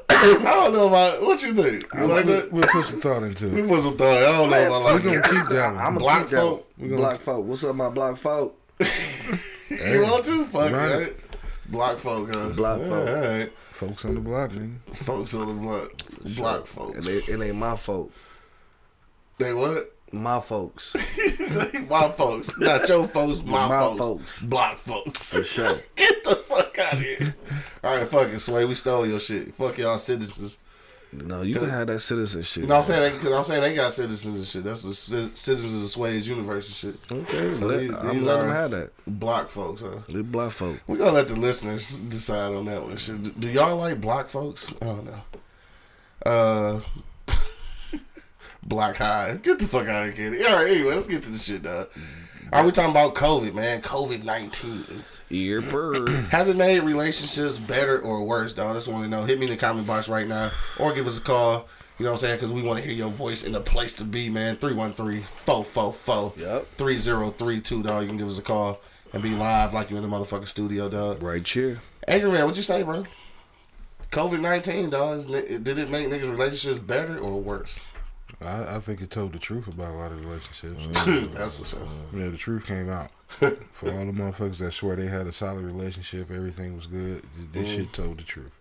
[0.10, 1.86] I don't know about what you think.
[1.93, 2.52] You like We'll, that?
[2.52, 3.54] we'll put some thought into it.
[3.54, 4.17] We put some thought.
[4.17, 5.78] I don't know about We're gonna keep that one.
[5.86, 6.67] I'm Block block folk.
[6.80, 6.89] folk.
[6.97, 7.45] Block folk.
[7.45, 8.60] What's up, my block folk?
[9.69, 10.45] You want to?
[10.45, 11.02] Fuck Right.
[11.02, 11.19] it.
[11.71, 12.30] Block folk.
[12.36, 12.49] Huh?
[12.49, 13.08] Block Yeah, folk.
[13.10, 13.52] All right.
[13.54, 14.95] Folks on the block, nigga.
[14.95, 15.89] Folks on the block.
[16.36, 16.95] Block folks.
[16.97, 18.12] And they, it ain't my folk.
[19.39, 19.92] They what?
[20.13, 20.93] My folks.
[21.89, 22.56] my folks.
[22.60, 23.97] Not your folks, my, My folks.
[23.99, 24.43] folks.
[24.43, 25.30] Block folks.
[25.30, 25.80] For sure.
[25.95, 27.36] Get the fuck out of here.
[27.84, 28.63] All right, fuck it, Sway.
[28.65, 29.56] We stole your shit.
[29.56, 30.60] Fuck y'all citizens.
[31.12, 32.65] No, you can have that citizen shit.
[32.67, 33.13] What I'm saying?
[33.15, 34.63] Because I'm saying they got citizens and shit.
[34.63, 34.93] That's the
[35.36, 37.12] citizens of Sway's universe and shit.
[37.12, 38.91] Okay, So let, these- I'm these are- have that.
[39.08, 39.99] Block folks, huh?
[40.10, 40.80] They block folks.
[40.88, 42.97] we going to let the listeners decide on that one.
[42.97, 43.21] Shit.
[43.23, 44.73] Do- Do y'all like block folks?
[44.82, 45.23] I don't know.
[46.26, 46.80] Uh.
[48.65, 49.36] Block high.
[49.41, 50.45] Get the fuck out of here, kid.
[50.45, 51.89] All right, anyway, let's get to the shit, dog.
[51.91, 52.54] Mm-hmm.
[52.54, 53.82] Are we talking about COVID, man?
[53.82, 55.04] COVID 19.
[55.32, 56.10] Ear bird.
[56.30, 58.71] Has it made relationships better or worse, dog?
[58.71, 59.23] I just want to know.
[59.23, 61.67] Hit me in the comment box right now or give us a call.
[61.97, 62.36] You know what I'm saying?
[62.36, 64.58] Because we want to hear your voice in the place to be, man.
[64.58, 66.38] 313-444.
[66.38, 66.67] Yep.
[66.78, 68.02] 3032, dog.
[68.04, 68.80] You can give us a call
[69.13, 71.21] and be live like you're in the motherfucking studio, dog.
[71.21, 71.82] Right here.
[72.08, 73.06] Angry man, what you say, bro?
[74.12, 75.26] COVID-19, dog.
[75.28, 77.84] Did it make niggas' relationships better or worse?
[78.45, 80.79] I, I think it told the truth about a lot of relationships.
[81.38, 81.88] That's what's up.
[82.13, 83.10] Yeah, the truth came out.
[83.27, 83.49] For
[83.91, 87.75] all the motherfuckers that swear they had a solid relationship, everything was good, this Mm.
[87.75, 88.51] shit told the truth.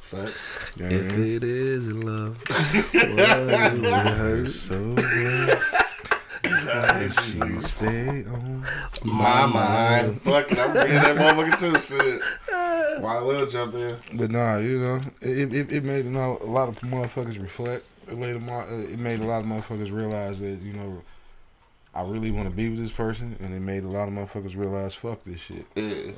[0.00, 0.40] Facts.
[0.76, 1.36] You know what I If mean?
[1.36, 4.48] it is love, why would it hurt?
[4.50, 5.58] So good.
[6.44, 8.66] Why she stay on
[9.04, 10.22] My mind.
[10.22, 10.58] Fuck it.
[10.58, 11.80] I'm getting that motherfucker too.
[11.80, 12.22] Shit.
[13.02, 13.96] Why will jump in?
[14.14, 17.88] But nah, you know, it it, it made you know, a lot of motherfuckers reflect.
[18.10, 21.02] It made, a, mo- uh, it made a lot of motherfuckers realize that you know,
[21.94, 24.56] I really want to be with this person, and it made a lot of motherfuckers
[24.56, 25.66] realize fuck this shit.
[25.76, 26.12] Yeah.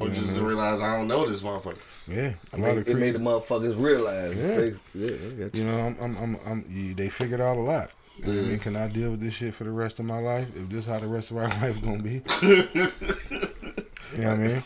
[0.00, 1.78] Or just to realize I don't know this motherfucker.
[2.06, 4.36] Yeah, a It lot made, of it made the motherfuckers realize.
[4.36, 4.78] Yeah.
[4.94, 5.50] Yeah, you.
[5.54, 7.90] You know, I'm, I'm, I'm, I'm they figured out a lot.
[8.24, 10.48] I mean, can I deal with this shit for the rest of my life?
[10.54, 14.28] If this is how the rest of our life is gonna be, you know what
[14.28, 14.62] I mean?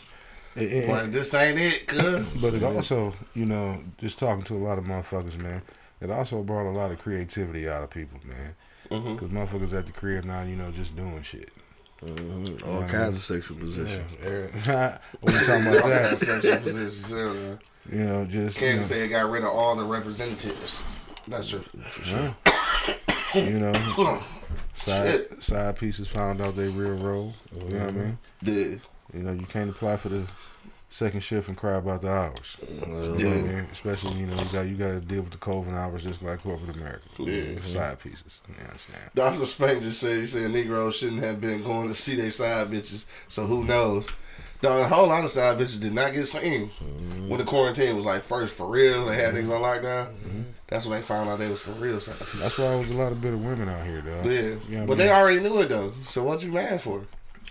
[0.55, 2.25] It- it- Like this ain't it, cuz.
[2.41, 5.61] But it also, you know, just talking to a lot of motherfuckers, man,
[6.01, 8.55] it also brought a lot of creativity out of people, man.
[8.89, 11.49] Because motherfuckers at the crib now, you know, just doing shit.
[12.03, 12.65] Mhm.
[12.67, 12.87] All Yeah.
[12.91, 14.11] kinds of sexual positions.
[14.23, 14.97] Yeah.
[15.21, 17.09] when we talking about that that, sexual positions.
[17.09, 17.59] too,
[17.91, 20.83] you know, just, Can't know, say it got rid of all the representatives.
[21.27, 21.61] That's true.
[21.61, 22.17] For sure.
[22.17, 22.33] Yeah.
[23.33, 24.21] You know,
[24.75, 27.33] side, side pieces found out they real role.
[27.53, 27.99] You know what I mm-hmm.
[27.99, 28.17] mean?
[28.41, 28.77] Yeah.
[29.13, 30.27] You know, you can't apply for the
[30.89, 32.57] second shift and cry about the hours.
[32.61, 33.41] Know what I Yeah.
[33.41, 33.67] mean?
[33.71, 36.41] Especially, you know, you got you got to deal with the COVID hours just like
[36.43, 37.07] corporate America.
[37.19, 37.59] Yeah.
[37.61, 38.39] Side pieces.
[38.47, 39.11] You understand?
[39.15, 39.45] Dr.
[39.45, 43.05] Spank just said he said Negroes shouldn't have been going to see their side bitches,
[43.27, 44.09] so who knows?
[44.61, 47.29] Dog, a whole lot of side bitches did not get seen mm-hmm.
[47.29, 49.05] when the quarantine was like first for real.
[49.05, 49.49] They had mm-hmm.
[49.49, 50.45] niggas on lockdown.
[50.67, 51.93] That's when they found out they was for real.
[51.93, 54.29] That's why there's a lot of bitter women out here, though.
[54.29, 54.97] Yeah, You know what I but mean?
[54.97, 55.93] they already knew it though.
[56.05, 57.03] So what you mad for?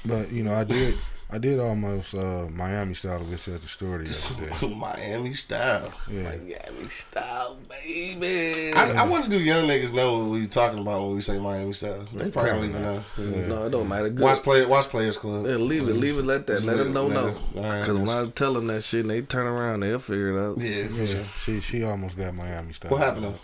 [0.05, 0.96] But you know, I did,
[1.29, 4.05] I did almost uh, Miami style of this at the store the
[4.37, 4.75] other day.
[4.77, 5.93] Miami style.
[6.09, 8.73] Yeah, Miami style, baby.
[8.73, 11.39] I, I want to do young niggas know what we talking about when we say
[11.41, 12.07] Miami style.
[12.15, 13.05] They probably don't even know.
[13.19, 13.47] Yeah.
[13.49, 14.09] no, it don't matter.
[14.09, 14.21] Good.
[14.23, 15.47] Watch play, watch Players Club.
[15.47, 17.27] Yeah, leave it, leave it, let that, let let- them know, let know.
[17.31, 19.99] us- all right, Because when I tell them that shit, and they turn around, they'll
[19.99, 20.59] figure it out.
[20.59, 21.07] Yeah, yeah.
[21.07, 21.25] sure.
[21.43, 22.93] She she almost got Miami style.
[22.93, 23.35] What happened though?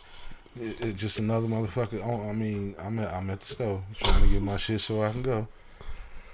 [0.62, 2.00] It, it just another motherfucker.
[2.04, 5.02] oh, I mean, I'm at I'm at the store trying to get my shit so
[5.02, 5.48] I can go,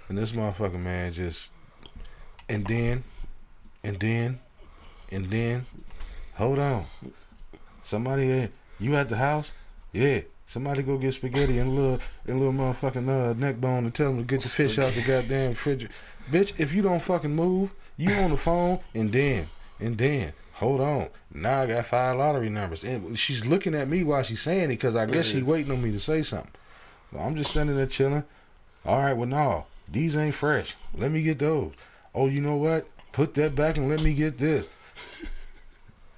[0.09, 1.51] and this motherfucker man just,
[2.49, 3.05] and then,
[3.85, 4.41] and then,
[5.11, 5.67] and then,
[6.35, 6.87] hold on,
[7.85, 9.51] somebody, you at the house?
[9.93, 10.21] Yeah.
[10.47, 13.95] Somebody go get spaghetti and a little, and a little motherfucking uh, neck bone and
[13.95, 15.87] tell them to get the fish out the goddamn fridge.
[16.31, 19.47] Bitch, if you don't fucking move, you on the phone and then,
[19.79, 21.11] and then, hold on.
[21.35, 22.83] Now I got five lottery numbers.
[22.83, 25.83] And she's looking at me while she's saying it because I guess she waiting on
[25.83, 26.53] me to say something.
[27.13, 28.25] So I'm just standing there chilling.
[28.87, 30.75] All right, well, no, these ain't fresh.
[30.95, 31.73] Let me get those.
[32.15, 32.89] Oh, you know what?
[33.13, 34.69] Put that back and let me get this.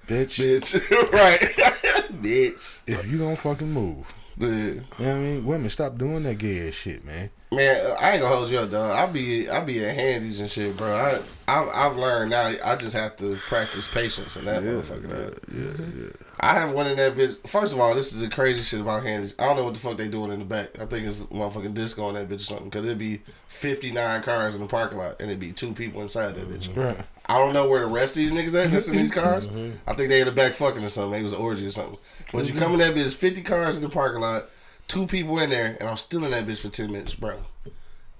[0.07, 1.39] Bitch, Bitch, right?
[2.21, 2.79] Bitch.
[2.85, 4.05] if you don't fucking move,
[4.37, 4.47] Yeah.
[4.49, 5.45] you know what I mean?
[5.45, 7.29] Women, stop doing that gay ass shit, man.
[7.53, 8.91] Man, I ain't gonna hold you up, dog.
[8.91, 10.87] I be I be at handies and shit, bro.
[10.95, 12.49] I I've, I've learned now.
[12.63, 15.09] I just have to practice patience and that yeah, motherfucker.
[15.09, 16.15] dog.
[16.39, 17.45] I have one in that bitch.
[17.45, 19.35] First of all, this is the crazy shit about handies.
[19.37, 20.79] I don't know what the fuck they doing in the back.
[20.79, 22.71] I think it's motherfucking disco on that bitch or something.
[22.71, 26.01] Cause it'd be fifty nine cars in the parking lot and it'd be two people
[26.01, 26.73] inside that bitch.
[26.73, 27.05] Right.
[27.31, 29.47] I don't know where the rest of these niggas at that's in these cars.
[29.87, 31.11] I think they in the back fucking or something.
[31.13, 31.97] They was an orgy or something.
[32.33, 34.49] But you come in that bitch, 50 cars in the parking lot,
[34.89, 37.41] two people in there, and I'm still in that bitch for 10 minutes, bro.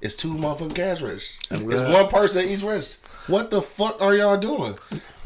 [0.02, 1.40] It's two motherfucking cash registers.
[1.52, 2.98] It's one person at each register.
[3.28, 4.76] What the fuck are y'all doing?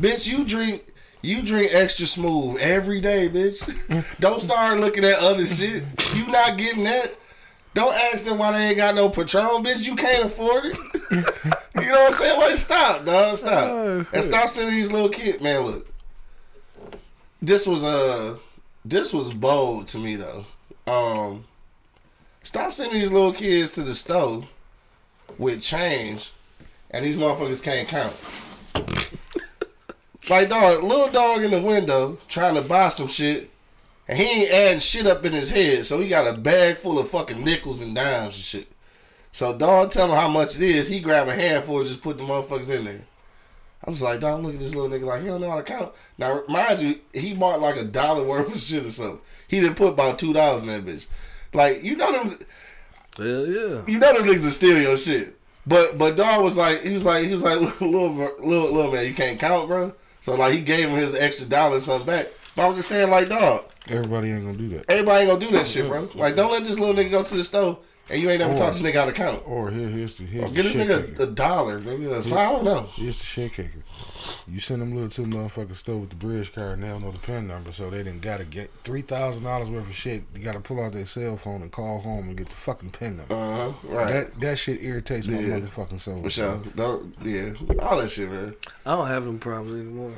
[0.01, 0.87] bitch, you drink
[1.21, 4.05] you drink extra smooth every day, bitch.
[4.19, 5.83] Don't start looking at other shit.
[6.13, 7.15] You not getting that.
[7.75, 9.83] Don't ask them why they ain't got no Patron, bitch.
[9.83, 10.77] You can't afford it.
[11.11, 11.17] you
[11.87, 12.39] know what I'm saying?
[12.39, 13.37] Like, stop, dog.
[13.37, 14.07] Stop.
[14.13, 15.43] And stop sending these little kids.
[15.43, 15.87] Man, look.
[17.41, 18.37] This was uh
[18.85, 20.45] this was bold to me though.
[20.87, 21.43] Um
[22.43, 24.47] stop sending these little kids to the store
[25.37, 26.31] with change
[26.91, 28.15] and these motherfuckers can't count.
[30.29, 33.49] like dog, little dog in the window trying to buy some shit
[34.07, 36.99] and he ain't adding shit up in his head, so he got a bag full
[36.99, 38.67] of fucking nickels and dimes and shit.
[39.31, 40.87] So dog tell him how much it is.
[40.87, 43.01] He grab a handful and just put the motherfuckers in there.
[43.83, 45.63] I was like, dog, look at this little nigga like he don't know how to
[45.63, 45.93] count.
[46.17, 49.19] Now mind you, he bought like a dollar worth of shit or something.
[49.47, 51.05] He didn't put about two dollars in that bitch.
[51.53, 52.39] Like you know them,
[53.17, 53.81] Hell yeah.
[53.87, 55.37] you know them niggas that steal your shit.
[55.67, 59.05] But but dog was like he was like he was like little little little man,
[59.05, 59.93] you can't count, bro.
[60.21, 62.29] So like he gave him his extra dollar something back.
[62.55, 64.85] But I was just saying like dog, Everybody ain't gonna do that.
[64.89, 66.09] everybody ain't gonna do that shit, bro.
[66.15, 68.73] Like don't let this little nigga go to the store and you ain't never taught
[68.73, 69.41] this nigga how to count.
[69.47, 71.23] Or here, here's the here's Get the this nigga kicker.
[71.23, 72.21] a dollar, nigga.
[72.23, 72.81] So I don't know.
[72.93, 73.83] Here's the shit kicker.
[74.47, 77.11] You send them little two motherfuckers store with the bridge card and they don't know
[77.11, 80.23] the pin number, so they didn't gotta get three thousand dollars worth of shit.
[80.35, 83.17] You gotta pull out their cell phone and call home and get the fucking pin
[83.17, 83.33] number.
[83.33, 83.73] Uh huh.
[83.83, 84.13] Right.
[84.13, 86.21] That that shit irritates my motherfucking soul.
[86.23, 86.61] For sure.
[86.75, 87.53] Don't yeah.
[87.79, 88.55] All that shit, man.
[88.85, 90.13] I don't have them problems anymore.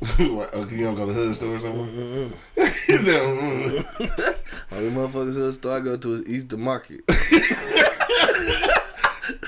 [0.34, 1.86] what, okay, you don't go to the hood store or something?
[4.72, 7.00] Only motherfuckers hood store I go to is Eastern Market.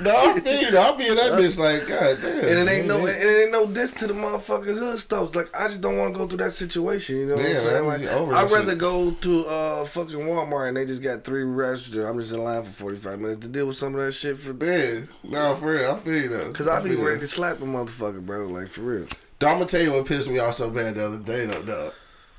[0.00, 0.78] No, I feel you.
[0.78, 2.38] I'll be in that bitch like, God damn.
[2.58, 5.34] And it ain't no, and it ain't no diss to the motherfucking hood stores.
[5.34, 7.16] Like I just don't want to go through that situation.
[7.16, 7.86] You know what Yeah, I'm saying?
[7.86, 8.78] Like I'd rather shit.
[8.78, 12.04] go to uh fucking Walmart and they just got three registers.
[12.04, 14.52] I'm just in line for 45 minutes to deal with some of that shit for.
[14.64, 15.90] Yeah, no, for real.
[15.90, 16.52] I feel you though.
[16.52, 18.46] Cause I be feel ready to slap a motherfucker, bro.
[18.48, 19.06] Like for real.
[19.44, 21.60] Dog, I'm gonna tell you what pissed me off so bad the other day though,
[21.60, 21.92] dog.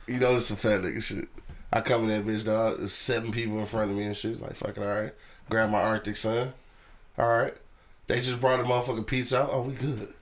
[0.08, 1.30] You know this some fat nigga shit.
[1.72, 2.80] I come in that bitch, dog.
[2.80, 4.42] There's seven people in front of me and shit.
[4.42, 5.14] Like fucking alright.
[5.48, 6.54] Grab my Arctic Sun.
[7.20, 7.54] Alright.
[8.08, 9.50] They just brought a motherfucking pizza out.
[9.52, 10.16] Oh, we good.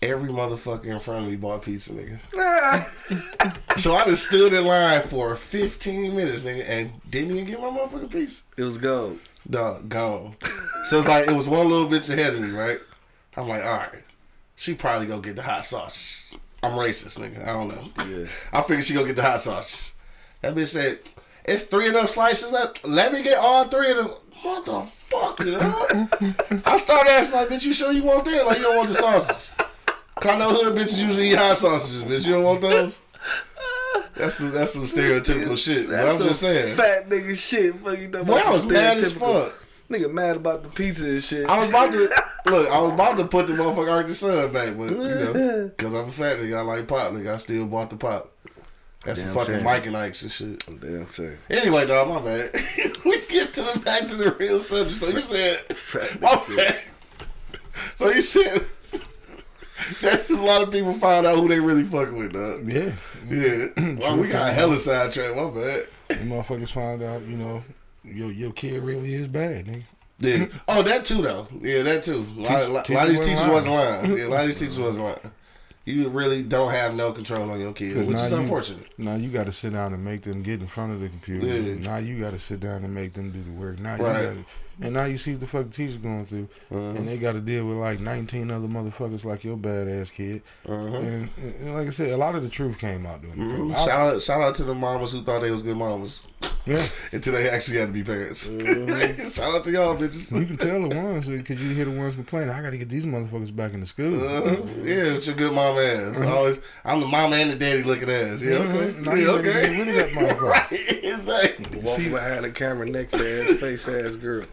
[0.00, 2.88] Every motherfucker in front of me bought pizza, nigga.
[3.76, 7.66] So I just stood in line for 15 minutes, nigga, and didn't even get my
[7.66, 8.40] motherfucking pizza.
[8.56, 9.18] It was gold.
[9.50, 10.34] Dog, gone.
[10.86, 12.80] So it's like it was one little bitch ahead of me, right?
[13.36, 14.02] I'm like, all right,
[14.58, 16.34] she probably go get the hot sauce.
[16.64, 17.46] I'm racist, nigga.
[17.46, 18.04] I don't know.
[18.04, 18.26] Yeah.
[18.52, 19.92] I figured she go get the hot sauce.
[20.42, 20.98] That bitch said,
[21.44, 22.84] "It's three of them slices left.
[22.84, 24.10] Let me get all three of them."
[24.42, 25.58] Motherfucker.
[26.66, 28.46] I started asking like, "Bitch, you sure you want that?
[28.46, 29.52] Like you don't want the sausages?"
[30.16, 32.26] Cause I know hood bitches usually eat hot sausages, bitch.
[32.26, 33.00] You don't want those?
[34.16, 35.88] That's some, that's some stereotypical shit.
[35.88, 36.74] But I'm just saying.
[36.76, 37.76] Fat nigga shit.
[37.76, 39.54] Fuck you Boy, I was mad as fuck.
[39.90, 41.48] Nigga mad about the pizza and shit.
[41.48, 41.98] I was about to
[42.50, 42.70] look.
[42.70, 46.08] I was about to put the motherfucker Arctic Sun back, but you know, because I'm
[46.08, 47.12] a fat nigga, I like pop.
[47.12, 48.30] Nigga, I still bought the pop.
[49.04, 49.64] That's some Damn fucking shame.
[49.64, 50.80] Mike and Ike's and shit.
[50.80, 51.38] Damn shame.
[51.48, 52.50] Anyway, dog, my bad.
[53.04, 54.96] we get to the back to the real subject.
[55.00, 55.64] So you said,
[56.20, 56.80] my bad.
[57.96, 58.66] So you said
[60.00, 62.70] that's a lot of people find out who they really fucking with, dog.
[62.70, 62.92] Yeah.
[63.26, 63.66] Yeah.
[63.98, 65.36] Well, we got a hella sidetracked.
[65.36, 65.88] My bad.
[66.08, 67.62] The motherfuckers find out, you know,
[68.12, 69.82] your your kid really is bad, nigga.
[70.20, 70.46] Yeah.
[70.66, 71.46] Oh, that too, though.
[71.60, 72.26] Yeah, that too.
[72.36, 74.16] A lot, a lot, lot of these Teachers wasn't lying.
[74.16, 75.18] Yeah, a lot of these teachers wasn't lying.
[75.84, 78.86] You really don't have no control on your kid, which is you- unfortunate.
[78.98, 81.46] Now you got to sit down and make them get in front of the computer.
[81.46, 81.74] Yeah.
[81.78, 83.78] Now you got to sit down and make them do the work.
[83.78, 84.22] Now you Right.
[84.24, 84.44] got to,
[84.80, 86.78] and now you see what the fucking teacher going through, Uh-huh.
[86.96, 90.42] and they got to deal with like 19 other motherfuckers like your badass kid.
[90.66, 90.74] Uh-huh.
[90.96, 93.44] And, and, and like I said, a lot of the truth came out during the
[93.44, 93.74] Mhm.
[93.74, 96.20] I- Shout out, shout out to the mamas who thought they was good mamas
[96.66, 96.86] yeah.
[97.12, 98.44] until they actually had to be parents.
[99.34, 100.38] shout out to y'all bitches.
[100.38, 102.50] You can tell the ones because you hear the ones complaining.
[102.50, 104.14] I got to get these motherfuckers back in the school.
[104.14, 104.56] Uh-huh.
[104.82, 106.20] Yeah, it's your good mama ass.
[106.20, 108.40] Always, I'm the mama and the daddy looking ass.
[108.40, 108.94] Yeah, okay.
[109.00, 109.52] Now Yeah, you ready to okay.
[109.76, 110.40] get rid of that motherfucker.
[110.48, 111.80] right, exactly.
[111.80, 114.44] Walking behind the camera, naked ass, face ass girl.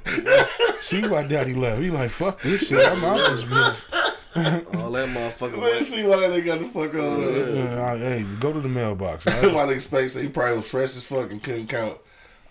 [0.82, 1.82] See why daddy left.
[1.82, 2.86] He like, fuck this shit.
[2.86, 3.76] I'm out this bitch.
[4.82, 5.58] All that motherfucker.
[5.58, 7.24] Let's see why they got the fuck on.
[7.24, 9.26] Uh, Uh, hey, go to the mailbox.
[9.28, 9.54] all right?
[9.54, 11.98] My nigga Space said he probably was fresh as fuck and couldn't count.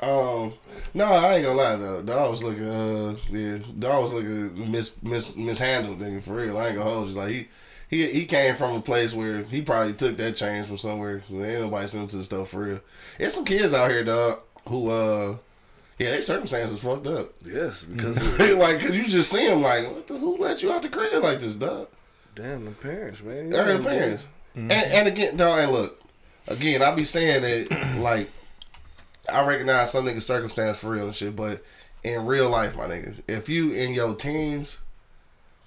[0.00, 0.52] Um,
[0.92, 2.02] no, I ain't gonna lie though.
[2.02, 6.22] Dog was looking, uh, yeah, dog was looking mis mis mishandled, nigga.
[6.22, 7.14] For real, I ain't gonna hold you.
[7.14, 7.48] Like he,
[7.88, 11.22] he, he came from a place where he probably took that change from somewhere.
[11.30, 12.80] Ain't nobody sent him to the stuff for real.
[13.18, 15.36] There's some kids out here, dog, who, uh,
[15.98, 17.30] yeah, their circumstances fucked up.
[17.44, 18.16] Yes, because
[18.56, 21.22] like, cause you just see them like, what the who let you out the crib
[21.22, 21.88] like this, dog?
[22.34, 23.50] damn the parents, man.
[23.50, 24.24] They're their parents.
[24.54, 26.00] And, and again, dog, and look,
[26.48, 28.30] again, I be saying that like
[29.30, 31.62] I recognize some niggas circumstance for real and shit, but
[32.02, 34.78] in real life, my niggas, if you in your teens,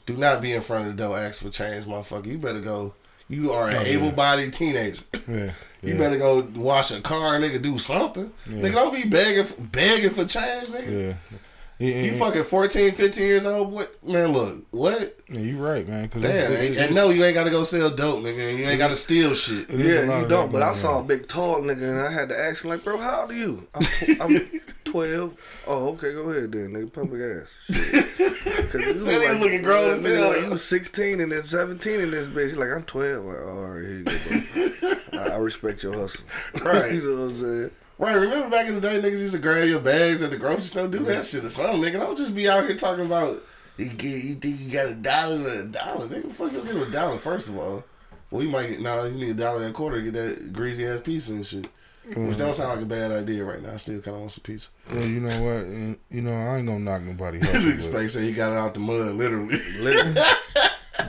[0.06, 2.28] do not be in front of the door ask for change, motherfucker.
[2.28, 2.94] You better go.
[3.30, 3.88] You are an Oh, yeah.
[3.88, 5.02] able-bodied teenager.
[5.28, 5.52] Yeah.
[5.84, 7.62] You yeah, better go wash a car, nigga.
[7.62, 8.54] Do something, Yeah.
[8.62, 8.74] nigga.
[8.74, 11.08] Don't be begging, begging for change, nigga.
[11.32, 11.38] Yeah.
[11.80, 13.72] Yeah, You yeah, fucking 14, 15 years old.
[13.72, 14.34] What man?
[14.34, 15.16] Look, what?
[15.30, 16.10] yeah, you right, man.
[16.10, 18.58] Cause Damn, it- and, it- and no, you ain't got to go sell dope, nigga.
[18.58, 19.70] You ain't got to steal shit.
[19.70, 20.48] it is a Yeah, you don't.
[20.48, 22.72] that But I going saw a big tall nigga and I had to ask him
[22.72, 23.68] like, bro, how old are you?
[23.76, 24.50] I'm, I'm
[24.86, 25.36] twelve.
[25.68, 26.92] Oh, okay, go ahead then, nigga.
[26.92, 27.48] Public ass.
[27.70, 28.72] Shit.
[28.72, 30.30] Cause you Said he was looking grown as nigga, hell.
[30.30, 32.50] Like, you was sixteen and then seventeen in this bitch.
[32.50, 33.24] He's like, I'm twelve.
[33.26, 35.20] Like, oh, all right, here you go, bro.
[35.20, 36.22] I, I respect your hustle.
[36.64, 36.94] Right.
[36.94, 37.72] you know what I'm saying?
[38.00, 40.68] Right, remember back in the day, niggas used to grab your bags at the grocery
[40.68, 42.00] store, do that shit or something, nigga.
[42.00, 43.44] Don't just be out here talking about
[43.78, 46.32] you get you think you got a dollar a dollar, nigga.
[46.32, 47.84] Fuck you get a dollar first of all.
[48.30, 50.54] Well, you might get now you need a dollar and a quarter to get that
[50.54, 51.68] greasy ass pizza and shit.
[52.08, 52.38] Which mm.
[52.38, 53.74] don't sound like a bad idea right now.
[53.74, 54.70] I still kind of want some pizza.
[54.94, 55.66] Well, you know what?
[55.66, 58.74] And, you know, I ain't gonna knock nobody Nigga Space said he got it out
[58.74, 59.62] the mud, literally.
[59.80, 60.14] literally.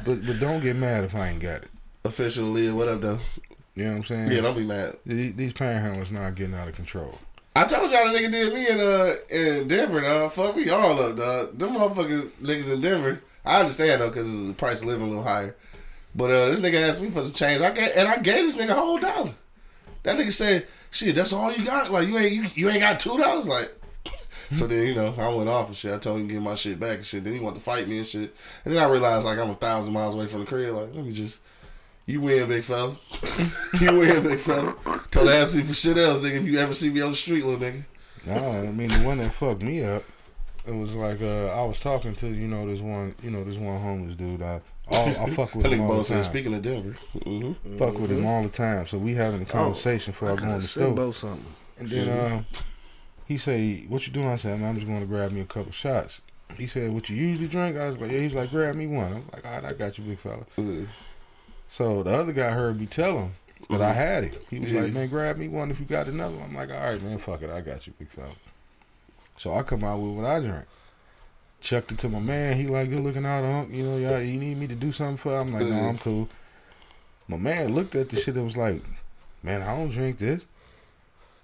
[0.05, 1.70] but but don't get mad if I ain't got it.
[2.05, 3.20] Official Leah, what up though?
[3.78, 4.32] You know what I'm saying?
[4.32, 4.96] Yeah, don't be mad.
[5.06, 7.16] These, these panhandlers not getting out of control.
[7.54, 10.32] I told y'all the nigga did me in uh in Denver, dog.
[10.32, 11.56] Fuck we all up, dog.
[11.56, 13.22] Them motherfucking niggas in Denver.
[13.44, 15.54] I understand though, cause the price of living a little higher.
[16.12, 17.60] But uh, this nigga asked me for some change.
[17.60, 19.34] I gave, and I gave this nigga a whole dollar.
[20.02, 21.92] That nigga said, "Shit, that's all you got?
[21.92, 23.46] Like you ain't you, you ain't got two dollars?
[23.46, 23.72] Like."
[24.54, 25.92] So then you know I went off and shit.
[25.92, 27.22] I told him to get my shit back and shit.
[27.22, 28.34] Then he wanted to fight me and shit.
[28.64, 30.74] And then I realized like I'm a thousand miles away from the crib.
[30.74, 31.40] Like let me just.
[32.09, 32.97] You win, big fella.
[33.81, 34.75] you win, big fella.
[35.11, 36.40] Don't ask me for shit else, nigga.
[36.40, 37.85] If you ever see me on the street, little nigga.
[38.25, 40.03] No, I mean the one that fucked me up.
[40.66, 43.57] It was like uh, I was talking to you know this one you know this
[43.57, 44.40] one homeless dude.
[44.40, 46.23] I all, I fuck with I him all both the time.
[46.23, 46.97] speaking of Denver.
[47.25, 48.87] hmm Fuck with him all the time.
[48.87, 50.90] So we having a conversation before I, go in the store.
[50.92, 51.44] Simbo something.
[51.79, 52.42] And then uh,
[53.27, 55.44] he say, "What you doing?" I said, "Man, "I'm just going to grab me a
[55.47, 56.23] couple shots."
[56.57, 59.12] He said, "What you usually drink?" I was like, "Yeah." He's like, "Grab me one."
[59.12, 60.47] I'm like, "All right, I got you, big fella."
[61.70, 63.33] So the other guy heard me tell him
[63.70, 63.98] that I mm-hmm.
[63.98, 64.46] had it.
[64.50, 64.83] He was Yeah.
[64.83, 66.50] like, "Man, grab me one if you got another." one.
[66.50, 68.33] I'm like, "All right, man, fuck it, I got you, big fella."
[69.37, 70.64] So I come out with what I drink.
[71.61, 72.57] Chucked it to my man.
[72.57, 73.72] He like, "Good looking out, Unc.
[73.72, 76.28] You know, y'all, you need me to do something for?" I'm like, "No, I'm cool."
[77.26, 78.83] My man looked at the shit and was like,
[79.42, 80.42] "Man, I don't drink this.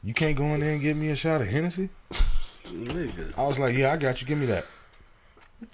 [0.03, 1.91] You can't go in there and give me a shot of Hennessy."
[2.65, 3.37] Nigga.
[3.37, 4.27] I was like, yeah, I got you.
[4.27, 4.65] Give me that.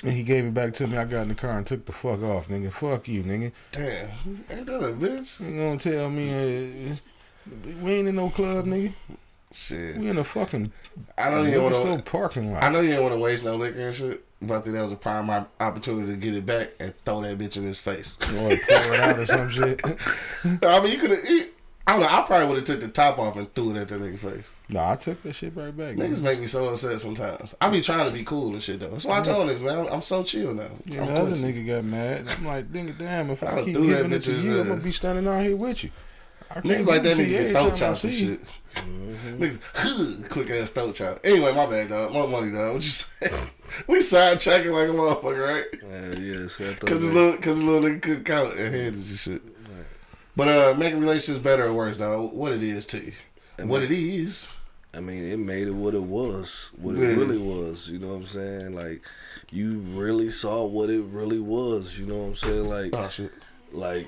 [0.03, 0.97] And he gave it back to me.
[0.97, 2.73] I got in the car and took the fuck off, nigga.
[2.73, 3.53] Fuck you, nigga.
[3.73, 4.09] Damn,
[4.51, 5.41] ain't that a bitch?
[5.41, 6.95] You gonna tell me uh,
[7.83, 8.93] we ain't in no club, nigga.
[9.53, 10.73] Shit, We in a fucking
[11.19, 12.03] I don't even want to.
[12.09, 12.63] parking lot.
[12.63, 14.83] I know you ain't want to waste no liquor and shit, but I think that
[14.83, 18.17] was a prime opportunity to get it back and throw that bitch in his face.
[18.37, 19.81] Or pour it out or some shit.
[20.63, 21.49] I mean, you could have.
[21.91, 22.07] I don't know.
[22.09, 24.45] I probably would have took the top off and threw it at that nigga face.
[24.69, 25.97] no, I took that shit right back.
[25.97, 26.23] Niggas Nigga.
[26.23, 27.53] make me so upset sometimes.
[27.61, 28.91] I be trying to be cool and shit though.
[28.91, 30.69] That's why I told niggas, man, I'm, I'm so chill now.
[30.85, 32.29] Yeah, the other nigga got mad.
[32.29, 34.81] I'm like, nigga, damn, if I I, keep that giving it to you, I'm gonna
[34.81, 35.91] be standing out here with you.
[36.51, 38.29] Niggas like that to nigga you get throat chops and you.
[38.29, 38.41] shit.
[39.41, 41.19] Niggas, quick ass throat chop.
[41.25, 42.13] Anyway, my bad, dog.
[42.13, 42.75] More money, dog.
[42.75, 43.07] What you say?
[43.89, 45.65] we sidetracking like a motherfucker, right?
[45.83, 46.49] Yeah, yeah.
[46.49, 49.43] So I thought Cause his little, cause little nigga could count and handles and shit.
[50.37, 53.13] But uh, making relationships better or worse, though, What it is to you?
[53.59, 54.53] What it is?
[54.95, 57.09] I mean, it made it what it was, what Yeah.
[57.09, 57.89] it really was.
[57.89, 58.75] You know what I'm saying?
[58.75, 59.03] Like,
[59.51, 61.99] you really saw what it really was.
[61.99, 62.69] You know what I'm saying?
[62.69, 63.33] Like, Oh shit.
[63.73, 64.07] like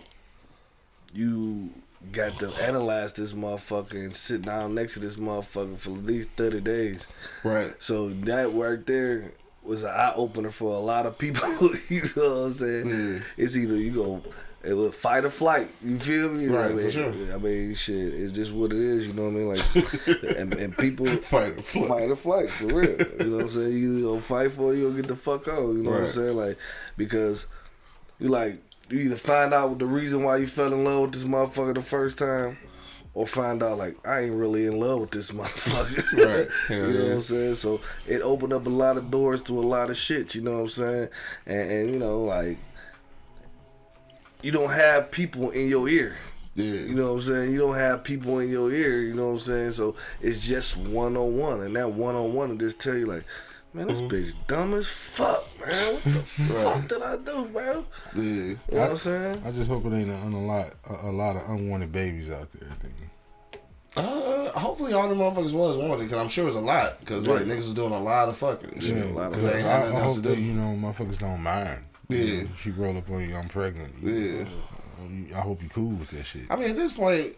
[1.12, 1.70] you
[2.10, 6.30] got to analyze this motherfucker and sit down next to this motherfucker for at least
[6.36, 7.06] 30 days.
[7.44, 7.74] Right.
[7.80, 9.32] So that right there
[9.62, 11.48] was an eye opener for a lot of people.
[11.88, 12.88] you know what I'm saying?
[12.90, 13.20] Yeah.
[13.36, 14.22] It's either you go
[14.64, 15.68] it was fight or flight.
[15.84, 16.46] You feel me?
[16.46, 17.34] Right, I for mean, sure.
[17.34, 19.06] I mean, shit, it's just what it is.
[19.06, 19.48] You know what I mean?
[19.48, 21.88] Like, and, and people Fight or flight.
[21.88, 22.90] fight or flight for real.
[22.90, 23.72] You know what I'm saying?
[23.72, 25.68] You either gonna fight for it, you gonna get the fuck out.
[25.68, 26.36] You know what I'm saying?
[26.36, 26.58] Like,
[26.96, 27.46] because
[28.20, 31.24] you like you either find out the reason why you fell in love with this
[31.24, 32.58] motherfucker the first time,
[33.14, 36.12] or find out like I ain't really in love with this motherfucker.
[36.12, 36.48] Right.
[36.70, 37.08] you know yeah.
[37.08, 37.54] what I'm saying?
[37.56, 40.36] So it opened up a lot of doors to a lot of shit.
[40.36, 41.08] You know what I'm saying?
[41.46, 42.58] And, and you know like
[44.42, 46.16] you don't have people in your ear.
[46.54, 46.64] Yeah.
[46.64, 47.52] You know what I'm saying?
[47.52, 49.70] You don't have people in your ear, you know what I'm saying?
[49.72, 51.62] So it's just one on one.
[51.62, 53.24] And that one on one will just tell you like,
[53.72, 55.94] man, this bitch dumb as fuck, man.
[55.94, 57.86] What the fuck did I do, bro?
[58.14, 58.22] Yeah.
[58.22, 59.42] You know what I'm saying?
[59.46, 62.52] I just hope it ain't a, a lot a, a lot of unwanted babies out
[62.52, 62.68] there.
[62.70, 62.94] I think.
[63.94, 66.98] Uh, hopefully all the motherfuckers was wanted, because I'm sure it was a lot.
[67.00, 68.96] Because, like, niggas was doing a lot of fucking shit.
[68.96, 70.52] Yeah, a lot of Because they ain't I, had I nothing else hope that you
[70.54, 71.84] know motherfuckers don't mind.
[72.12, 72.42] Yeah.
[72.62, 73.36] She roll up on you.
[73.36, 73.94] I'm pregnant.
[74.02, 74.44] You- Yeah.
[75.08, 76.42] you- I hope you cool with that shit.
[76.50, 77.34] I mean, at this point,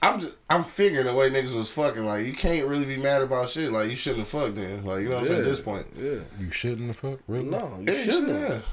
[0.00, 2.04] I'm just, I'm figuring the way niggas was fucking.
[2.04, 3.72] Like, you can't really be mad about shit.
[3.72, 4.84] Like, you shouldn't have fucked then.
[4.84, 5.40] Like, you know what I'm saying?
[5.40, 5.86] At this point.
[5.96, 6.20] Yeah.
[6.38, 7.22] You shouldn't have fucked.
[7.26, 7.44] Really?
[7.46, 8.26] No, you Yeah, shouldn't.
[8.28, 8.48] should have.
[8.48, 8.64] have.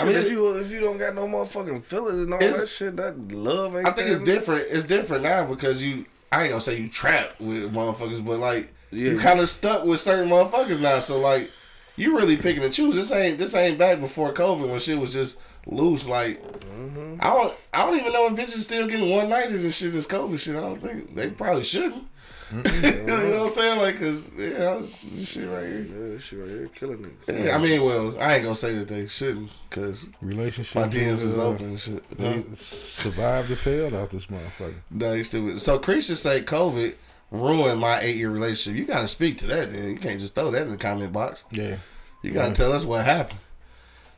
[0.00, 2.96] I mean, if you if you don't got no motherfucking feelings and all that shit,
[2.96, 3.86] that love ain't.
[3.86, 4.34] I think it's there.
[4.36, 4.66] different.
[4.70, 6.06] It's different now because you.
[6.32, 9.10] I ain't gonna say you trapped with motherfuckers, but like Yeah.
[9.12, 10.98] you kind of stuck with certain motherfuckers now.
[10.98, 11.48] So like
[11.96, 12.94] you really picking and choose.
[12.94, 16.06] This ain't this ain't back before COVID when shit was just loose.
[16.06, 16.42] Like
[16.84, 17.20] Mm-hmm.
[17.20, 19.92] I don't I don't even know if bitches still getting one nighted and shit.
[19.92, 20.56] This COVID shit.
[20.56, 22.08] I don't think they probably shouldn't.
[22.54, 23.78] you know what I'm saying?
[23.80, 25.80] Like, cause yeah, this shit right here.
[25.80, 27.44] Yeah, this shit right here killing niggas.
[27.46, 30.74] Yeah, I mean, well, I ain't gonna say that they shouldn't, cause Relationship.
[30.76, 32.04] my DMs is uh, open and shit.
[32.10, 32.16] Huh?
[32.16, 34.74] They survived the failed out this motherfucker.
[34.90, 35.60] No, you stupid.
[35.62, 36.94] So Creasha say COVID
[37.30, 38.78] ruined my eight year relationship.
[38.78, 39.90] You gotta speak to that then.
[39.90, 41.44] You can't just throw that in the comment box.
[41.50, 41.76] Yeah.
[42.22, 43.40] You gotta tell us what happened.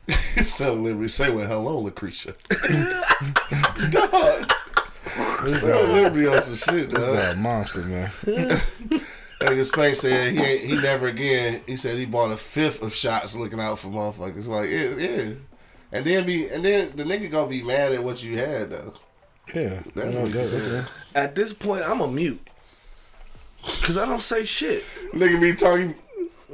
[0.45, 2.33] so literally say well hello Lucretia.
[3.89, 4.53] dog.
[5.47, 7.15] So literally on some shit, This dog.
[7.15, 8.09] guy a monster, man.
[8.25, 11.61] That nigga Spank said he ain't, he never again.
[11.67, 14.47] He said he bought a fifth of shots looking out for motherfuckers.
[14.47, 15.33] Like yeah, yeah.
[15.91, 18.93] And then be and then the nigga gonna be mad at what you had though.
[19.53, 19.81] Yeah.
[19.95, 20.87] That's You what you said.
[21.15, 22.45] At this point, I'm a mute.
[23.83, 24.83] Cause I don't say shit.
[25.13, 25.95] Nigga be talking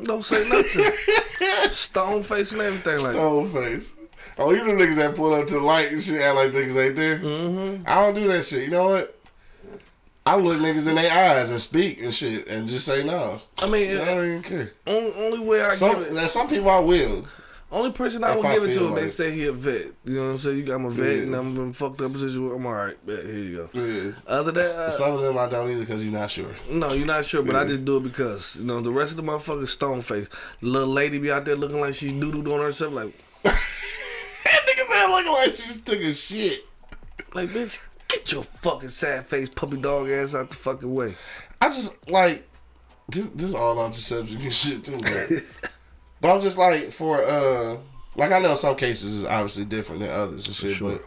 [0.03, 0.91] Don't say nothing.
[1.71, 3.13] Stone face and everything like.
[3.13, 3.89] stone face.
[4.37, 6.87] Oh, you the niggas that pull up to the light and shit act like niggas
[6.87, 7.19] ain't there.
[7.19, 7.83] Mm-hmm.
[7.85, 8.63] I don't do that shit.
[8.63, 9.19] You know what?
[10.25, 13.41] I look niggas in their eyes and speak and shit and just say no.
[13.59, 14.71] I mean, I don't even care.
[14.87, 17.25] only, only way I Some give it, some people I will.
[17.73, 19.87] Only person I will I give it to if they say he a vet.
[20.05, 20.57] You know what I'm saying?
[20.57, 21.23] You got I'm a vet Yeah.
[21.23, 22.51] and I'm in fucked up position.
[22.51, 23.05] I'm all right.
[23.05, 23.79] Bet here you go.
[23.81, 24.11] Yeah.
[24.27, 26.51] Other than that, uh, Some of them I don't either because you're not sure.
[26.69, 27.67] No, you're not sure, but I Yeah.
[27.69, 30.27] just do it because you know the rest of the motherfuckers stone face.
[30.61, 33.13] Little lady be out there looking like she's doodled on herself, like,
[33.43, 33.57] That
[34.45, 36.65] nigga said looking like she just took a shit.
[37.33, 41.15] like bitch, get your fucking sad face puppy dog ass out the fucking way.
[41.61, 42.47] I just like
[43.09, 43.25] this.
[43.33, 45.43] This is all the subject and shit too, but,
[46.23, 47.77] but I'm just like for uh,
[48.15, 51.05] like I know some cases is obviously different than others and shit, but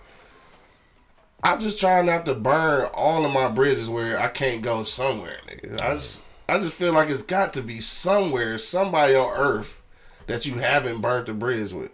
[1.43, 5.39] I'm just trying not to burn all of my bridges where I can't go somewhere,
[5.49, 5.81] nigga.
[5.81, 9.81] I just I just feel like it's got to be somewhere, somebody on earth
[10.27, 11.93] that you haven't burnt the bridge with.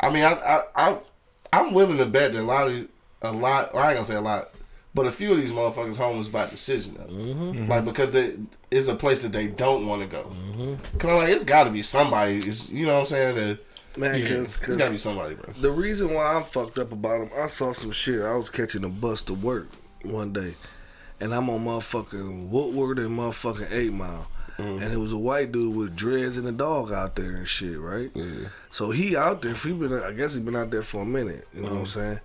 [0.00, 0.98] I mean, I I, I
[1.52, 2.88] I'm willing to bet that a lot of
[3.22, 4.50] a lot, or I ain't gonna say a lot,
[4.94, 7.04] but a few of these motherfuckers homeless by decision though.
[7.12, 7.42] Mm-hmm.
[7.42, 7.70] Mm-hmm.
[7.70, 8.34] Like because they,
[8.70, 10.24] it's a place that they don't want to go.
[10.24, 10.98] Mm-hmm.
[10.98, 12.38] Cause I'm like, it's got to be somebody.
[12.38, 13.34] It's, you know what I'm saying?
[13.36, 13.58] That,
[13.96, 15.52] Man, yeah, cause, it's 'cause got to be somebody, bro.
[15.60, 18.22] the reason why I'm fucked up about them, I saw some shit.
[18.22, 19.68] I was catching a bus to work
[20.02, 20.56] one day,
[21.20, 24.28] and I'm on motherfucking Woodward and motherfucking Eight Mile.
[24.58, 27.80] And it was a white dude with dreads and a dog out there and shit,
[27.80, 28.12] right?
[28.14, 28.46] Yeah.
[28.70, 29.54] So he out there.
[29.54, 31.48] He been, I guess he been out there for a minute.
[31.52, 32.20] You know what I'm saying?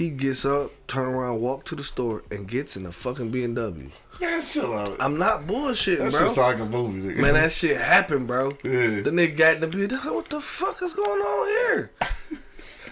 [0.00, 3.90] He gets up, turn around, walk to the store, and gets in a fucking BMW.
[4.18, 4.96] Man, chill out.
[4.98, 6.20] I'm not bullshitting, That bro.
[6.24, 7.18] shit's like a movie, nigga.
[7.20, 8.52] Man, that shit happened, bro.
[8.64, 9.02] Yeah.
[9.02, 10.14] The nigga got in the BMW.
[10.14, 11.90] What the fuck is going on here?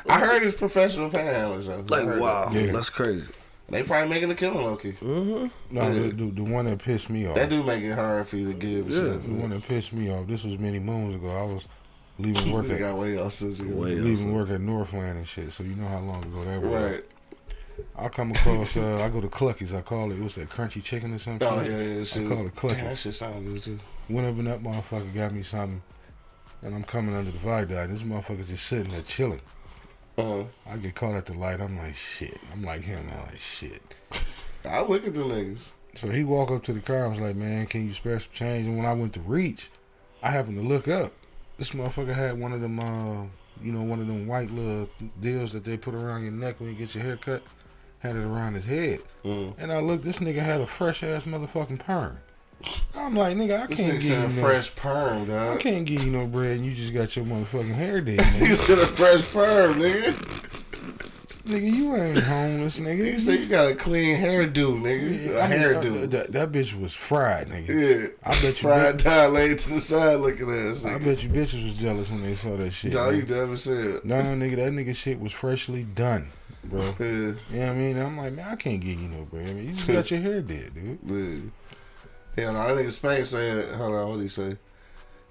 [0.07, 1.65] I heard it's professional panhandlers.
[1.87, 1.97] Though.
[1.97, 2.73] I Like, wow, Yeah.
[2.73, 3.25] that's crazy.
[3.71, 4.93] They probably making a killing, low key.
[5.01, 7.37] No, the, the, the one that pissed me off.
[7.37, 8.85] That do make it hard for you to give.
[8.85, 9.01] and Yeah.
[9.15, 9.23] shit.
[9.23, 10.27] The one that pissed me off.
[10.27, 11.29] This was many moons ago.
[11.31, 11.65] I was
[12.19, 15.53] leaving work They at got way off Way leaving work at Northland and shit.
[15.53, 16.93] So you know how long ago that was.
[16.93, 17.05] Right.
[17.97, 18.77] I come across.
[18.77, 19.73] Uh, I go to Clucky's.
[19.73, 20.19] I call it.
[20.19, 21.49] What's that crunchy chicken or something.
[21.49, 22.05] Oh yeah, yeah.
[22.05, 22.27] Shit.
[22.27, 22.79] I call it Clucky's.
[22.79, 23.01] Damn, that Clucky's.
[23.01, 23.79] shit sound good too.
[24.09, 25.83] Went up in that motherfucker, got me something,
[26.63, 27.93] and I'm coming under the viaduct.
[27.93, 29.41] This motherfucker just sitting there chilling.
[30.17, 30.45] Uh-huh.
[30.67, 31.61] I get caught at the light.
[31.61, 32.39] I'm like shit.
[32.53, 33.09] I'm like him.
[33.13, 33.83] I'm like shit.
[34.65, 35.69] I look at the niggas.
[35.95, 37.05] So he walk up to the car.
[37.05, 38.67] I was like, man, can you spare some change?
[38.67, 39.71] And when I went to reach,
[40.23, 41.13] I happened to look up.
[41.59, 43.25] This motherfucker had one of them, uh,
[43.63, 44.89] you know, one of them white little
[45.21, 47.43] deals that they put around your neck when you get your hair cut.
[47.99, 49.01] Had it around his head.
[49.25, 49.55] Mm.
[49.59, 52.19] And I looked, this nigga had a fresh ass motherfucking perm.
[52.95, 55.85] I'm like, nigga, I This can't give said you a no, fresh perm, I can't
[55.85, 58.57] give you no bread and you just got your motherfucking hair did, nigga.
[58.57, 60.48] said a fresh perm, nigga.
[61.49, 63.05] Nigga, you ain't homeless, nigga.
[63.13, 65.31] You said you got a clean hairdo, nigga.
[65.35, 66.03] A I mean, hairdo.
[66.05, 67.69] uh, That, that bitch was fried, nigga.
[67.69, 68.09] Yeah.
[68.23, 70.85] I bet you Fried down, laid to the side, looking at us.
[70.85, 72.93] I bet you bitches was jealous when they saw that shit.
[72.93, 73.31] Dog, you nigga.
[73.37, 74.05] never said.
[74.05, 76.29] No, nigga, that nigga shit was freshly done.
[76.65, 76.95] bro.
[76.99, 77.99] Yeah, You know what I mean?
[77.99, 79.49] I'm like, man, I can't give you no bread.
[79.49, 80.99] I mean, you just got your hair did, dude.
[82.37, 82.45] yeah.
[82.45, 84.57] Hell no, that nigga Spain said, hold on, what did he say?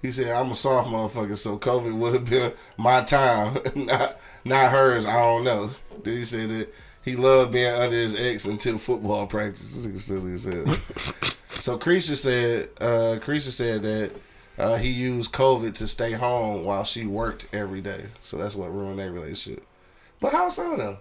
[0.00, 4.70] He said, I'm a soft motherfucker, so COVID would have been my time, not not
[4.70, 5.06] hers.
[5.06, 5.70] I don't know.
[6.04, 9.84] Then he said that he loved being under his ex until football practice.
[9.84, 10.64] This silly as hell.
[11.60, 14.12] so Creasha said, uh, Creasha said that
[14.58, 18.06] uh, he used COVID to stay home while she worked every day.
[18.20, 19.64] So that's what ruined their relationship.
[20.20, 20.98] But how so though?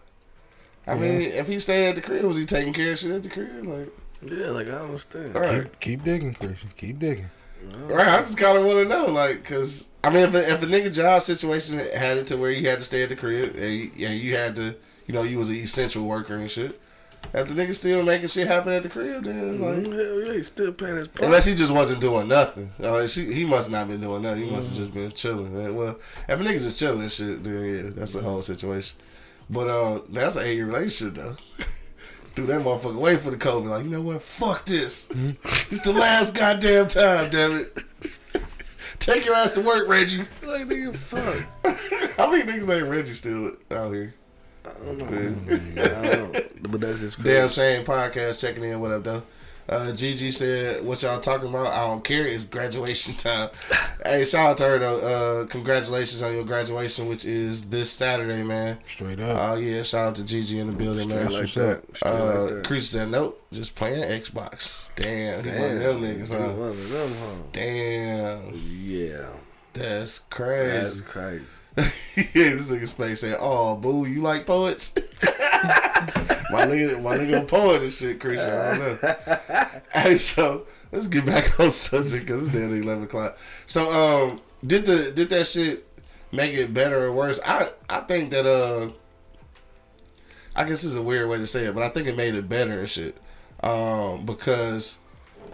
[0.88, 3.22] I mean, if he stayed at the crib, was he taking care of shit at
[3.24, 3.66] the crib?
[3.66, 3.90] Like,
[4.22, 5.36] Yeah, like I understand.
[5.36, 5.64] all right.
[5.64, 6.70] Keep, keep digging, Christian.
[6.78, 7.30] Keep digging.
[7.88, 10.62] Right, I just kind of want to know, like, cause I mean, if a, if
[10.64, 13.56] a nigga job situation had it to where you had to stay at the crib
[13.56, 16.80] and you, and you had to, you know, you was an essential worker and shit,
[17.34, 20.34] if the nigga still making shit happen at the crib, then like, Mm, Hell yeah,
[20.34, 21.26] he's still paying his part.
[21.26, 24.44] unless he just wasn't doing nothing, uh, she, he must not been doing nothing.
[24.46, 25.54] He must have just been chilling.
[25.54, 25.76] Man.
[25.76, 25.98] Well,
[26.30, 28.98] if a nigga just chilling shit, then yeah, that's the whole situation.
[29.50, 31.36] But uh, that's an eight year relationship though.
[32.38, 33.68] Threw that motherfucker away for the COVID.
[33.68, 34.22] Like, you know what?
[34.22, 35.08] Fuck this.
[35.08, 35.32] Mm-hmm.
[35.74, 37.84] It's the last goddamn time, damn it.
[39.00, 40.20] Take your ass to work, Reggie.
[40.46, 42.12] like nigga, fuck.
[42.16, 44.14] How many niggas ain't Reggie still out here?
[44.64, 45.06] I don't know.
[45.08, 46.42] I don't know.
[46.70, 47.32] But that's just crazy.
[47.32, 48.80] Damn Shame podcast checking in.
[48.82, 49.24] What up, though?
[49.70, 51.68] Uh, Gigi said, "What y'all talking about?
[51.68, 52.26] I don't care.
[52.26, 53.50] It's graduation time."
[54.06, 55.00] hey, shout out to her though.
[55.00, 58.78] Uh, congratulations on your graduation, which is this Saturday, man.
[58.90, 59.38] Straight up.
[59.40, 61.32] Oh yeah, shout out to Gigi in the building, man.
[61.32, 61.84] Like that.
[62.06, 62.64] Uh, like that.
[62.66, 66.02] Chris said, "Nope, just playing Xbox." Damn, he one of Damn.
[66.02, 66.54] them niggas, huh?
[66.54, 67.36] one of them, huh?
[67.52, 69.28] Damn, Yeah.
[69.74, 70.72] that's crazy.
[70.72, 71.44] That's crazy.
[71.78, 71.84] Yeah,
[72.34, 77.84] this nigga Space said, "Oh, boo, you like poets?" my nigga, my nigga, a poet
[77.84, 78.50] and shit, Christian.
[78.50, 79.68] I don't know.
[79.94, 83.38] hey, so let's get back on subject because it's nearly eleven o'clock.
[83.66, 85.88] So, um, did the did that shit
[86.32, 87.40] make it better or worse?
[87.46, 88.90] I I think that uh,
[90.56, 92.34] I guess this is a weird way to say it, but I think it made
[92.34, 93.18] it better and shit.
[93.64, 94.98] Um, because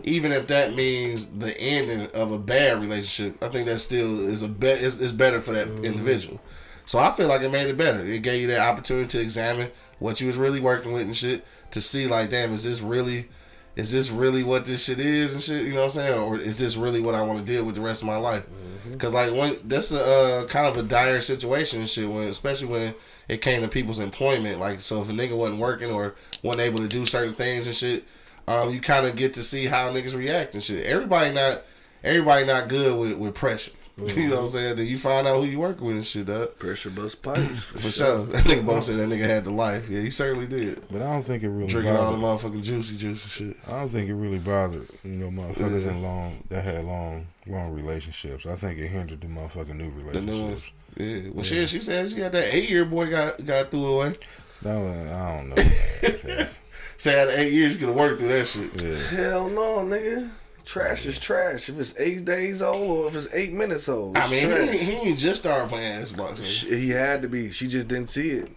[0.03, 4.41] even if that means the ending of a bad relationship, I think that still is
[4.41, 6.41] a be- is, is better for that individual.
[6.85, 8.05] So I feel like it made it better.
[8.05, 11.45] It gave you that opportunity to examine what you was really working with and shit
[11.71, 13.29] to see like, damn, is this really,
[13.77, 15.63] is this really what this shit is and shit?
[15.63, 16.19] You know what I'm saying?
[16.19, 18.45] Or is this really what I want to deal with the rest of my life?
[18.91, 22.67] Because like when that's a uh, kind of a dire situation and shit when especially
[22.67, 22.93] when
[23.29, 24.59] it came to people's employment.
[24.59, 27.75] Like so if a nigga wasn't working or wasn't able to do certain things and
[27.75, 28.03] shit,
[28.47, 30.85] um, you kind of get to see how niggas react and shit.
[30.85, 31.61] Everybody not
[32.03, 33.71] everybody not good with, with pressure.
[33.95, 34.75] You know what I'm saying?
[34.77, 36.57] Then you find out who you working with and shit, up.
[36.57, 37.59] Pressure bust pipes.
[37.63, 38.25] For sure.
[38.25, 39.87] That nigga both said that nigga had the life.
[39.87, 40.81] Yeah, he certainly did.
[40.89, 42.53] But I don't think it really Drinking all the bothered.
[42.53, 43.57] motherfucking juicy juice and shit.
[43.67, 45.91] I don't think it really bothered you know motherfuckers Yeah.
[45.91, 48.47] in long that had long long relationships.
[48.47, 50.15] I think it hindered the motherfucking new relationships.
[50.15, 50.63] The new ones.
[50.97, 51.25] relationships.
[51.27, 51.31] Yeah.
[51.35, 54.15] Well, shit, she said she got that eight year boy got got threw away.
[54.63, 56.47] No, I don't know.
[57.05, 57.15] man.
[57.15, 58.81] Say after eight years, you could have worked through that shit.
[58.81, 58.97] yeah.
[59.09, 60.29] Hell no, nigga.
[60.65, 61.67] Trash is trash.
[61.69, 64.17] If it's eight days old or if it's eight minutes old.
[64.17, 64.69] I mean, he, trash.
[64.69, 66.69] ain't- he just started playing Xbox.
[66.69, 66.79] man.
[66.79, 67.51] He had to be.
[67.51, 68.49] She just didn't see it.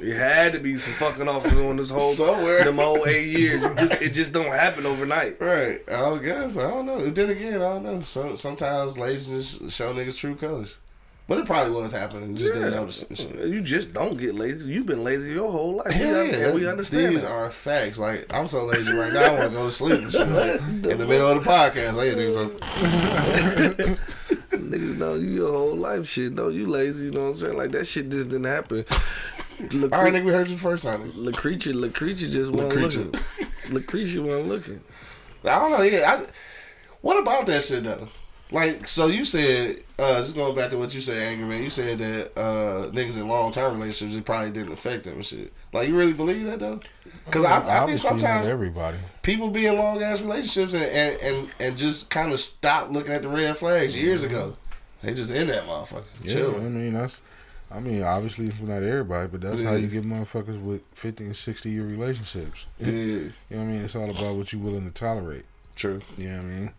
[0.00, 2.64] It had to be some fucking off on this whole Somewhere.
[2.64, 3.62] them whole eight years.
[3.62, 5.40] You just it just don't happen overnight.
[5.40, 5.78] Right.
[5.88, 6.56] I guess.
[6.56, 6.98] I don't know.
[7.10, 8.00] Then again, I don't know.
[8.00, 10.78] So, sometimes laziness show niggas true colors.
[11.26, 12.32] But it probably was happening.
[12.32, 13.18] You just didn't notice it.
[13.48, 14.70] You just don't get lazy.
[14.70, 15.90] You've been lazy your whole life.
[15.90, 17.30] Hell we, yeah, we understand These that.
[17.30, 17.98] are facts.
[17.98, 20.28] Like I'm so lazy right now, I want to go to sleep and shit.
[20.28, 22.36] Like, in the middle of the podcast, I hear niggas
[23.88, 23.98] like,
[24.50, 26.32] Niggas know you your whole life shit.
[26.34, 27.06] No, you lazy.
[27.06, 27.56] You know what I'm saying?
[27.56, 28.84] Like that shit just didn't happen.
[29.70, 32.74] Lucre- "All right, nigga, we heard you the first time." nigga." Lucretia, Lucretia just wasn't
[32.74, 32.98] Lucretia.
[32.98, 33.20] looking.
[33.70, 34.80] Lucretia wasn't looking.
[35.44, 35.82] I don't know.
[35.82, 36.26] Yeah, I,
[37.00, 38.08] what about that shit though?
[38.50, 41.62] Like, so you said, uh, just going back to what you said, Angry Man.
[41.62, 45.24] You said that uh, niggas in long term relationships, it probably didn't affect them and
[45.24, 45.52] shit.
[45.72, 46.80] Like, you really believe that though?
[47.24, 48.98] Because I, I think sometimes everybody.
[49.22, 53.12] people be in long ass relationships and, and, and, and just kind of stop looking
[53.12, 54.56] at the red flags years ago.
[55.02, 57.20] They just in that motherfucker, Yeah, I mean that's.
[57.70, 61.70] I mean, obviously not everybody, but that's how you get motherfuckers with fifty and sixty
[61.70, 62.66] year relationships.
[62.78, 63.80] Yeah, You know what I mean?
[63.82, 65.44] It's all about what you're willing to tolerate.
[65.74, 66.00] true.
[66.16, 66.72] You know what I mean?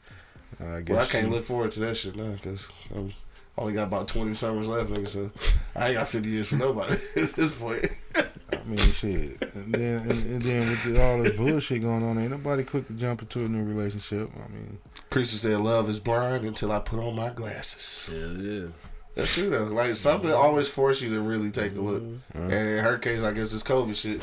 [0.60, 3.12] I guess Well, I can't you- look forward to that shit now because I'm
[3.58, 5.08] only got about 20 summers left, nigga.
[5.08, 5.32] So
[5.76, 7.86] I ain't got 50 years for nobody at this point.
[8.16, 9.42] I mean, shit.
[9.56, 12.88] And then, and, and then with the, all this bullshit going on, ain't nobody quick
[12.88, 14.30] to jump into a new relationship.
[14.36, 14.78] I mean,
[15.10, 18.68] Christian said, "Love is blind until I put on my glasses." Hell yeah.
[19.16, 19.66] That's true though.
[19.66, 22.04] Like something always force you to really take a look.
[22.04, 22.20] Mhm.
[22.34, 24.22] And in her case, I guess this COVID shit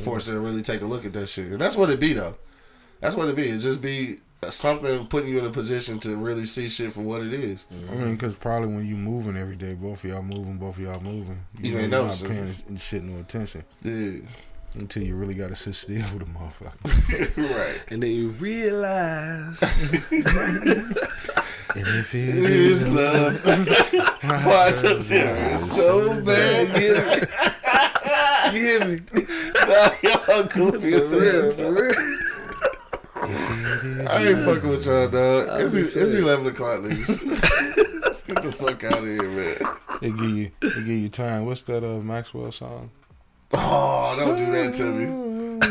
[0.00, 1.46] forced her to really take a look at that shit.
[1.52, 2.36] And that's what it be though.
[3.00, 3.48] That's what it be.
[3.50, 4.18] It just be
[4.48, 7.66] something putting you in a position to really see shit for what it is.
[7.72, 7.92] Mm-hmm.
[7.92, 10.82] I mean, because probably when you moving every day, both of y'all moving, both of
[10.82, 11.40] y'all moving.
[11.60, 12.28] You know, ain't you're not noticing.
[12.28, 14.20] paying and shit no attention Yeah.
[14.74, 17.36] until you really got to sit still with a motherfucker.
[17.58, 17.80] right.
[17.88, 19.74] And then you realize and
[21.86, 23.44] if it It is is love.
[23.44, 27.28] Why I touch it It's so bad.
[28.54, 29.00] you hear me?
[30.02, 31.72] Y'all goofy as For real, hell.
[33.20, 34.08] For real.
[34.08, 35.60] I ain't fucking with y'all, dog.
[35.60, 37.80] It's, be it's 11 o'clock, niggas.
[38.02, 39.56] Let's get the fuck out of here, man.
[40.00, 41.46] They give you, they give you time.
[41.46, 42.90] What's that uh, Maxwell song?
[43.52, 45.04] Oh, don't do that to me.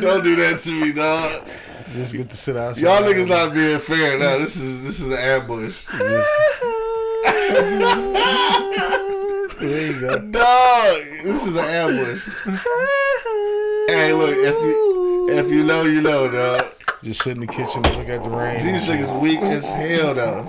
[0.01, 1.47] Don't do that to me, dog.
[1.93, 2.81] Just get to sit outside.
[2.81, 4.37] Y'all niggas not being fair now.
[4.37, 5.85] This is this is an ambush.
[9.59, 10.17] There you go.
[10.17, 12.29] Dog, this is an ambush.
[13.87, 16.65] hey, look, if you if you know, you know, dog.
[17.03, 18.65] Just sit in the kitchen and look at the rain.
[18.65, 20.43] These niggas weak as hell, though.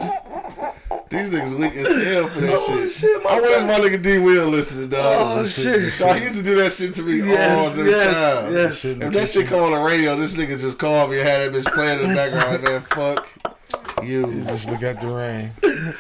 [1.09, 3.27] These niggas weak as hell for that shit.
[3.27, 5.39] I wish my nigga D Will listening, dog.
[5.39, 5.99] Oh shit.
[5.99, 8.53] Dog, he used to do that shit to me all the yes, time.
[8.55, 8.79] yes.
[8.79, 9.41] Sit in the If that kitchen.
[9.43, 12.01] shit come on the radio, this nigga just called me and had that bitch playing
[12.01, 12.63] in the background.
[12.63, 14.41] Like, man, fuck you.
[14.43, 15.53] Just look at the rain.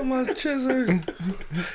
[0.00, 0.88] Oh my god, my chest hurt.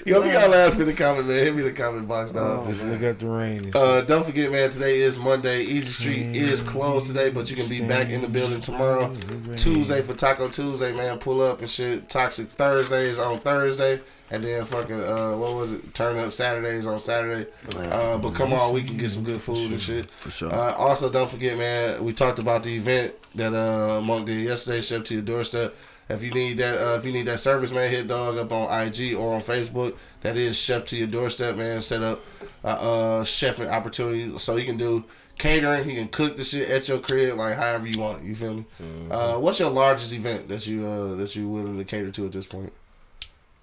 [0.03, 2.67] Yo, if you got last minute comment, man, hit me the comment box, dog.
[2.67, 3.71] Just look at the rain.
[3.75, 4.71] Uh, don't forget, man.
[4.71, 5.61] Today is Monday.
[5.61, 9.13] Easy Street is closed today, but you can be back in the building tomorrow.
[9.55, 11.19] Tuesday for Taco Tuesday, man.
[11.19, 12.09] Pull up and shit.
[12.09, 14.01] Toxic Thursdays on Thursday,
[14.31, 15.93] and then fucking uh, what was it?
[15.93, 17.47] Turn up Saturdays on Saturday.
[17.77, 20.09] Uh, but come on, we can get some good food and shit.
[20.09, 20.51] For sure.
[20.51, 22.03] Uh, also, don't forget, man.
[22.03, 24.81] We talked about the event that uh, Monk did yesterday.
[24.81, 25.75] Chef to your doorstep.
[26.07, 28.87] If you need that, uh, if you need that service, man, hit dog up on
[28.87, 29.97] IG or on Facebook.
[30.21, 31.81] That is Chef to your doorstep, man.
[31.81, 32.21] Set up
[32.63, 35.03] uh, uh chefing opportunity so you can do
[35.37, 35.83] catering.
[35.83, 38.23] He can cook the shit at your crib, like however you want.
[38.23, 38.65] You feel me?
[39.09, 42.31] Uh, what's your largest event that you uh that you willing to cater to at
[42.31, 42.71] this point?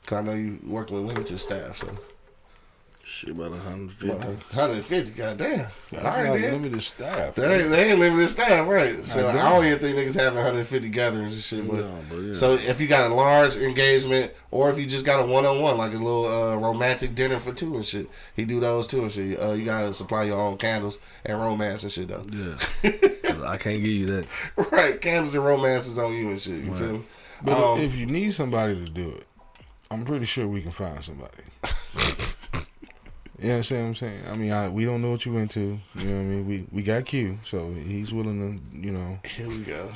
[0.07, 1.89] Cause I know you working with limited staff, so
[3.05, 4.07] Shit, about 150.
[4.17, 5.11] 150.
[5.13, 5.59] Goddamn.
[5.61, 6.53] All That's right, not then.
[6.53, 7.35] limited staff.
[7.35, 9.05] That ain't, they ain't limited staff, right?
[9.05, 9.43] So I I don't.
[9.45, 11.67] don't, even think niggas having 150 gatherings and shit.
[11.67, 12.33] But No, but yeah.
[12.33, 15.61] so if you got a large engagement, or if you just got a one on
[15.61, 19.03] one, like a little uh, romantic dinner for two and shit, he do those too
[19.03, 19.39] and shit.
[19.41, 22.23] Uh, you gotta supply your own candles and romance and shit though.
[22.31, 23.45] Yeah.
[23.49, 24.27] I can't give you that.
[24.71, 26.63] right, candles and romance is on you and shit.
[26.65, 27.03] You feel me?
[27.43, 29.27] But Um, if you need somebody to do it,
[29.91, 31.43] I'm pretty sure we can find somebody.
[33.43, 34.23] you understand what I'm saying?
[34.29, 35.79] I mean, I, we don't know what you into.
[35.97, 36.47] You know what I mean?
[36.47, 39.91] We we got Q, so he's willing to, you know, Here we go.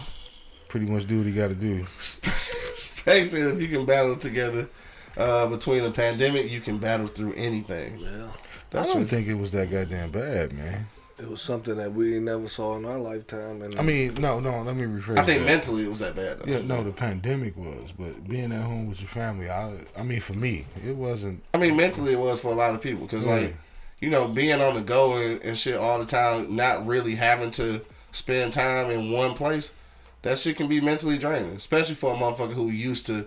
[0.69, 1.87] pretty much do what he got to do.
[1.99, 4.69] Space said if you can battle together
[5.17, 7.99] uh, between a pandemic, you can battle through anything.
[7.99, 8.29] Yeah.
[8.71, 9.07] That's I don't true.
[9.19, 10.87] think it was that goddamn bad, man.
[11.19, 13.63] It was something that we never saw in our lifetime.
[13.63, 14.61] And I mean, no, no.
[14.61, 15.19] Let me rephrase.
[15.19, 15.47] I think that.
[15.47, 16.41] mentally it was that bad.
[16.41, 16.53] Though.
[16.53, 20.21] Yeah, no, the pandemic was, but being at home with your family, I, I mean,
[20.21, 21.43] for me, it wasn't.
[21.55, 23.35] I mean, mentally it was for a lot of people because, Yeah.
[23.35, 23.57] like,
[24.01, 27.51] you know, being on the go and, and shit all the time, not really having
[27.53, 27.81] to
[28.13, 29.73] spend time in one place,
[30.21, 33.27] that shit can be mentally draining, especially for a motherfucker who used to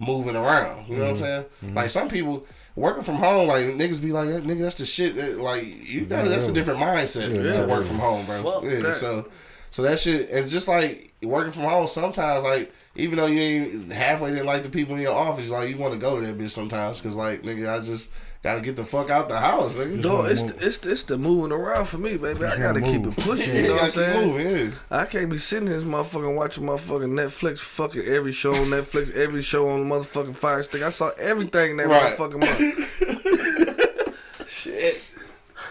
[0.00, 0.88] moving around.
[0.88, 1.24] You know what I'm mm-hmm.
[1.24, 1.42] saying?
[1.42, 1.74] Mm-hmm.
[1.74, 2.46] Like some people
[2.78, 5.16] working from home, like niggas be like, nigga, that's the shit.
[5.16, 7.66] that- Like you gotta, that's a different mindset Yeah, to yeah.
[7.66, 8.42] work from home, bro.
[8.42, 8.94] Fuck yeah, that.
[8.96, 9.28] so.
[9.70, 13.92] So that shit, and just like working from home, sometimes like even though you ain't
[13.92, 16.38] halfway didn't like the people in your office, like you want to go to that
[16.38, 18.08] bitch sometimes because like nigga, I just
[18.42, 20.02] gotta get the fuck out the house, nigga.
[20.02, 22.44] No, it's the, it's the, it's the moving around for me, baby.
[22.44, 23.54] I gotta wanna keep it pushing.
[23.54, 24.28] Yeah, You know what I'm saying?
[24.28, 24.46] moving.
[24.70, 24.70] Yeah.
[24.90, 29.14] I can't be sitting in this motherfucking watching motherfucking Netflix, fucking every show on Netflix,
[29.16, 30.82] every show on the motherfucking Fire Stick.
[30.82, 32.16] I saw everything that Right.
[32.16, 34.08] motherfucking month.
[34.48, 35.02] Shit,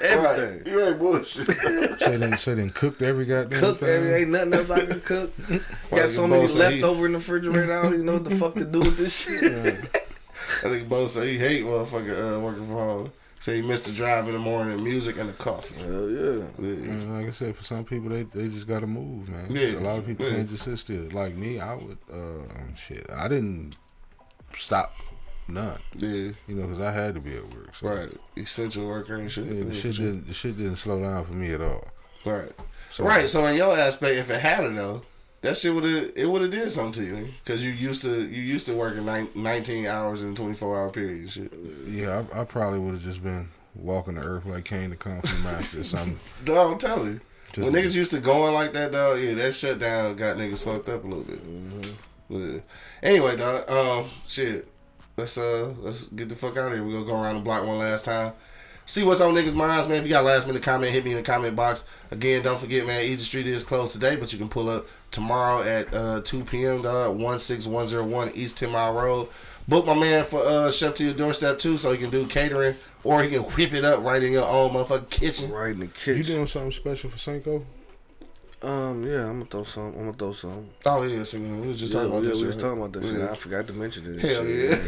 [0.01, 0.57] everything.
[0.59, 0.67] Right.
[0.67, 1.47] You ain't bullshit.
[1.99, 3.89] Say they, say they cooked every goddamn Cook thing.
[3.89, 5.33] every ain't nothing else I can cook.
[5.89, 7.79] Got so many both say he- leftover in the refrigerator.
[7.79, 10.03] I don't even know what the fuck to do with this shit.
[10.63, 13.11] I think both say he hate motherfucker uh, working from home.
[13.39, 15.75] Say he missed the drive in the morning, music and the coffee.
[15.75, 16.43] Hell yeah.
[16.59, 16.91] Yeah.
[16.91, 19.47] And like I said, for some people, they they just got to move, man.
[19.51, 20.37] Yeah, A lot of people yeah.
[20.37, 21.07] can't just sit still.
[21.11, 23.77] Like me, I would, uh, shit, I didn't
[24.57, 24.93] stop
[25.47, 26.09] none, Yeah,
[26.47, 27.75] you know, because I had to be at work.
[27.75, 28.11] So, right.
[28.35, 29.45] Essential worker and shit.
[29.45, 30.05] Yeah, the shit sure.
[30.05, 31.87] didn't the shit didn't slow down for me at all.
[32.25, 32.51] Right.
[32.91, 33.29] So, Right.
[33.29, 35.03] So in your aspect, if it had it though,
[35.47, 38.25] that shit would have it would have did something to you because you used to
[38.27, 41.29] you used to working nine, 19 hours in 24 hour period.
[41.29, 41.53] Shit.
[41.87, 45.21] Yeah, I, I probably would have just been walking the earth like Caine the Kung
[45.21, 46.19] Fu Master or something.
[46.45, 47.21] No, I'm telling you.
[47.53, 50.89] Just- when niggas used to going like that, dog, yeah, that shutdown got niggas fucked
[50.89, 51.41] up a little bit.
[52.29, 52.57] Mm-hmm.
[53.01, 54.67] Anyway, dog, um, shit,
[55.15, 56.83] let's uh, let's get the fuck out of here.
[56.83, 58.33] We gonna go around the block one last time.
[58.87, 59.97] See what's on niggas' minds, man.
[59.97, 61.83] If you got a last minute comment, hit me in the comment box.
[62.09, 65.61] Again, don't forget, man, Easy Street is closed today, but you can pull up tomorrow
[65.61, 66.83] at uh, 2 p.m.
[66.83, 69.27] dog, 16101 East 10 Mile Road.
[69.67, 72.75] Book my man for uh, Chef to your doorstep too, so he can do catering
[73.03, 75.51] or he can whip it up right in your own motherfucking kitchen.
[75.51, 76.17] Right in the kitchen.
[76.19, 77.65] You doing something special for Cinco?
[78.61, 79.87] Um, yeah, I'm gonna throw some.
[79.87, 80.69] I'm gonna throw some.
[80.85, 82.91] Oh yeah, so we was just yeah, talking about yeah, that we was talking about
[82.93, 83.19] that shit.
[83.19, 83.31] Yeah.
[83.31, 84.21] I forgot to mention it.
[84.21, 84.79] Hell Shit,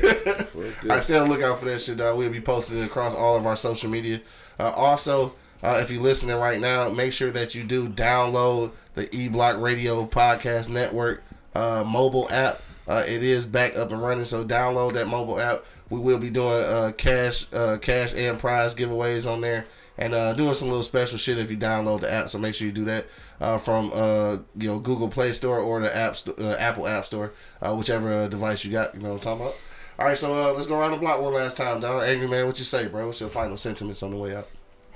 [0.55, 0.63] yeah.
[0.83, 2.17] I right, stay on the lookout for that shit, dog.
[2.17, 4.21] We'll be posting it across all of our social media.
[4.59, 9.13] Uh, also, uh, if you're listening right now, make sure that you do download the
[9.15, 11.21] E Block Radio Podcast Network
[11.53, 12.61] uh, mobile app.
[12.87, 15.63] Uh, it is back up and running, so download that mobile app.
[15.91, 19.65] We will be doing uh, cash, uh, cash and prize giveaways on there,
[19.99, 22.29] and uh, doing some little special shit if you download the app.
[22.29, 23.05] So make sure you do that
[23.39, 27.33] uh, from uh, you know Google Play Store or the app uh, Apple App Store,
[27.61, 28.95] uh, whichever uh, device you got.
[28.95, 29.55] You know what I'm talking about.
[29.99, 32.07] All right, so uh, let's go around the block one last time, dog.
[32.07, 33.07] Angry man, what you say, bro?
[33.07, 34.47] What's your final sentiments on the way out?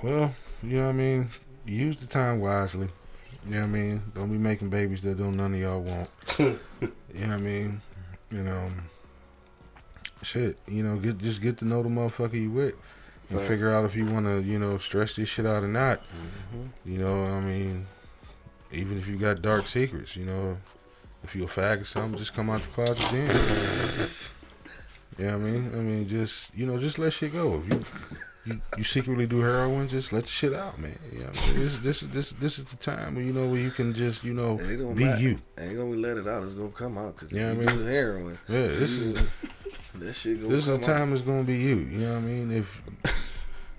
[0.02, 1.30] Well, you know what I mean.
[1.66, 2.88] Use the time wisely.
[3.44, 4.02] You know what I mean.
[4.14, 6.08] Don't be making babies that don't none of y'all want.
[6.38, 6.46] you
[7.14, 7.82] know what I mean.
[8.30, 8.70] You know.
[10.22, 10.56] Shit.
[10.66, 12.74] You know, get just get to know the motherfucker you with,
[13.38, 16.00] and figure out if you want to, you know, stretch this shit out or not.
[16.00, 16.90] Mm-hmm.
[16.92, 17.86] You know, I mean,
[18.72, 20.56] even if you got dark secrets, you know,
[21.22, 24.08] if you a fag or something, just come out the closet then.
[25.16, 27.62] Yeah, I mean, I mean, just you know, just let shit go.
[27.64, 27.84] If you
[28.46, 30.98] you, you secretly do heroin, just let the shit out, man.
[31.12, 31.32] You know, mean?
[31.32, 34.32] this this this this is the time where you know where you can just you
[34.34, 35.20] know be matter.
[35.20, 35.38] you.
[35.58, 36.42] Ain't gonna let it out.
[36.44, 37.16] It's gonna come out.
[37.16, 38.38] Cause Yeah, I mean- do heroin.
[38.48, 39.22] Yeah, this is
[39.96, 41.76] That shit this is the time it's gonna be you.
[41.76, 42.50] You know what I mean?
[42.50, 43.14] If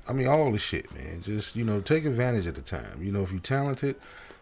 [0.08, 1.22] I mean all the shit, man.
[1.24, 3.02] Just you know, take advantage of the time.
[3.02, 3.96] You know, if you're talented,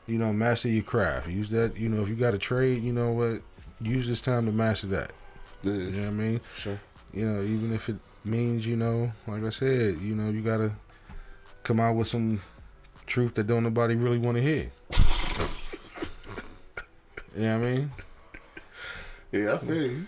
[0.07, 1.27] you know, master your craft.
[1.27, 1.77] Use that.
[1.77, 3.41] You know, if you got a trade, you know what,
[3.81, 5.11] use this time to master that.
[5.63, 6.41] You Yeah, know what I mean?
[6.57, 6.79] sure.
[7.13, 10.71] You know, even if it means, you know, like I said, you know, you gotta
[11.63, 12.41] come out with some
[13.05, 14.71] truth that don't nobody really want to hear.
[17.35, 17.91] you know what I mean?
[19.31, 20.05] Yeah, I feel you.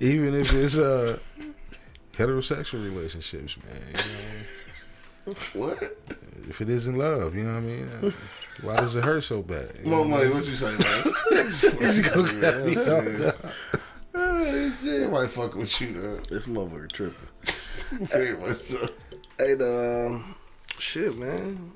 [0.00, 1.18] Even if it's uh
[2.16, 3.82] heterosexual relationships, man.
[5.26, 5.96] You know, What?
[6.48, 8.14] if it isn't love, you know what I mean?
[8.62, 9.72] Why does it hurt so bad?
[9.84, 11.04] You More know money, what what you say, man?
[15.02, 16.16] Nobody fuck with you, though.
[16.16, 17.28] This motherfucker tripping.
[18.06, 18.88] Very much so.
[19.38, 20.34] Hey, the um,
[20.78, 21.72] shit, man.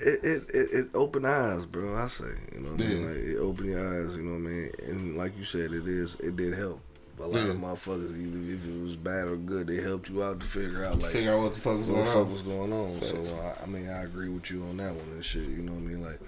[0.00, 1.96] It, it it it opened eyes, bro.
[1.96, 3.06] I say, you know, what I mean?
[3.06, 4.16] Like it opened your eyes.
[4.16, 4.70] You know what I mean?
[4.86, 6.80] And like you said, it is it did help.
[7.20, 10.40] A lot of motherfuckers, either if it was bad or good, they helped you out
[10.40, 12.32] to figure out like Figure out what the fuck was what the going fuck on.
[12.32, 13.02] was going on.
[13.02, 15.42] So I, uh, I mean, I agree with you on that one and shit.
[15.42, 16.02] You know what I mean?
[16.02, 16.20] Like,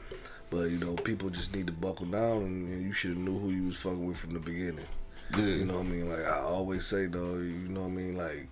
[0.51, 3.38] but you know, people just need to buckle down, and, and you should have knew
[3.38, 4.84] who you was fucking with from the beginning.
[5.36, 5.45] Yeah.
[5.47, 6.11] You know what I mean?
[6.11, 8.16] Like I always say though, you know what I mean?
[8.16, 8.49] Like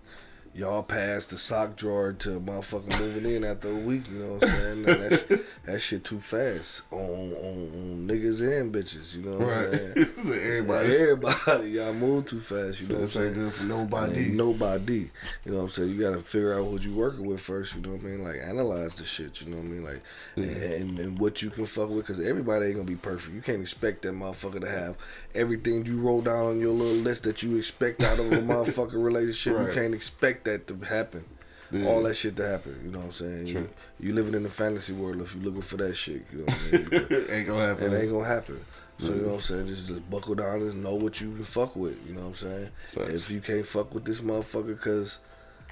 [0.58, 4.02] y'all passed the sock drawer to motherfucking moving in after a week.
[4.10, 4.82] You know what I'm saying?
[4.82, 9.14] That, that shit too fast on, on on niggas and bitches.
[9.14, 9.94] You know what I'm saying?
[10.18, 10.96] Everybody.
[10.96, 12.80] Everybody, y'all move too fast.
[12.80, 13.34] You So know what I'm saying?
[13.34, 14.28] good for And nobody.
[14.30, 15.10] nobody.
[15.44, 15.90] You know what I'm saying?
[15.90, 18.24] You gotta figure out what you working with first, you know what I mean?
[18.24, 19.84] Like analyze the shit, you know what I mean?
[19.84, 20.02] Like
[20.36, 23.32] and, and what you can fuck with cuz everybody ain't going to be perfect.
[23.32, 24.96] You can't expect that motherfucker to have
[25.34, 29.00] everything you wrote down on your little list that you expect out of a motherfucking
[29.02, 29.56] relationship.
[29.56, 29.68] Right.
[29.68, 31.24] You can't expect that to happen.
[31.70, 31.86] Yeah.
[31.86, 33.46] All that shit to happen, you know what I'm saying?
[33.46, 33.68] True.
[34.00, 36.44] You, you living in the fantasy world if you looking for that shit, you know
[36.44, 36.84] what I mean?
[36.88, 37.92] Because ain't gonna happen.
[37.92, 38.64] it ain't gonna happen.
[38.98, 39.66] So you know what I'm saying?
[39.68, 41.96] Just, just buckle down and know what you can fuck with.
[42.06, 42.68] You know what I'm saying?
[42.94, 43.12] Facts.
[43.12, 45.18] If you can't fuck with this motherfucker because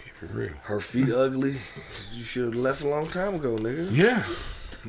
[0.04, 0.52] Keep it real.
[0.64, 1.56] her feet ugly,
[2.12, 3.88] you should have left a long time ago, nigga.
[3.90, 4.22] Yeah.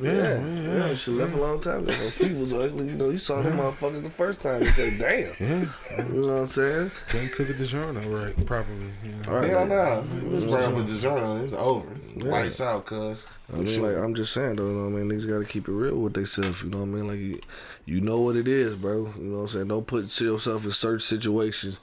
[0.02, 0.12] Yeah.
[0.12, 0.78] Yeah, Yeah.
[0.78, 1.92] yeah, you should have left a long time ago.
[1.94, 2.86] Her feet was ugly.
[2.88, 4.62] You know, you saw them motherfuckers the first time.
[4.62, 5.32] You said, damn.
[5.40, 6.04] Yeah.
[6.08, 6.90] You know what I'm saying?
[7.08, 8.90] Can't cook a DiGiorno right properly.
[9.04, 9.20] You know?
[9.28, 9.48] All right.
[9.50, 10.06] Hell no.
[10.16, 11.44] It was brown with the journal.
[11.44, 11.88] It's over.
[12.16, 12.24] Yeah.
[12.24, 13.24] Lights out, cuz.
[13.52, 15.10] I mean, like I'm just saying though, you know what I mean?
[15.10, 17.06] Niggas gotta keep it real with themselves, you know what I mean?
[17.08, 17.40] Like you,
[17.86, 19.10] you know what it is, bro.
[19.16, 19.68] You know what I'm saying?
[19.68, 21.78] Don't put yourself in certain situations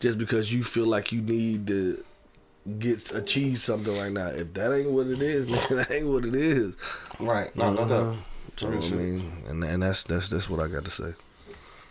[0.00, 2.04] just because you feel like you need to
[2.78, 4.28] get achieve something right now.
[4.28, 6.74] If that ain't what it is, nigga, that ain't what it is.
[7.18, 7.54] Right.
[7.56, 8.16] No, no doubt.
[8.56, 11.14] So Real I mean, and and that's that's that's what I got to say.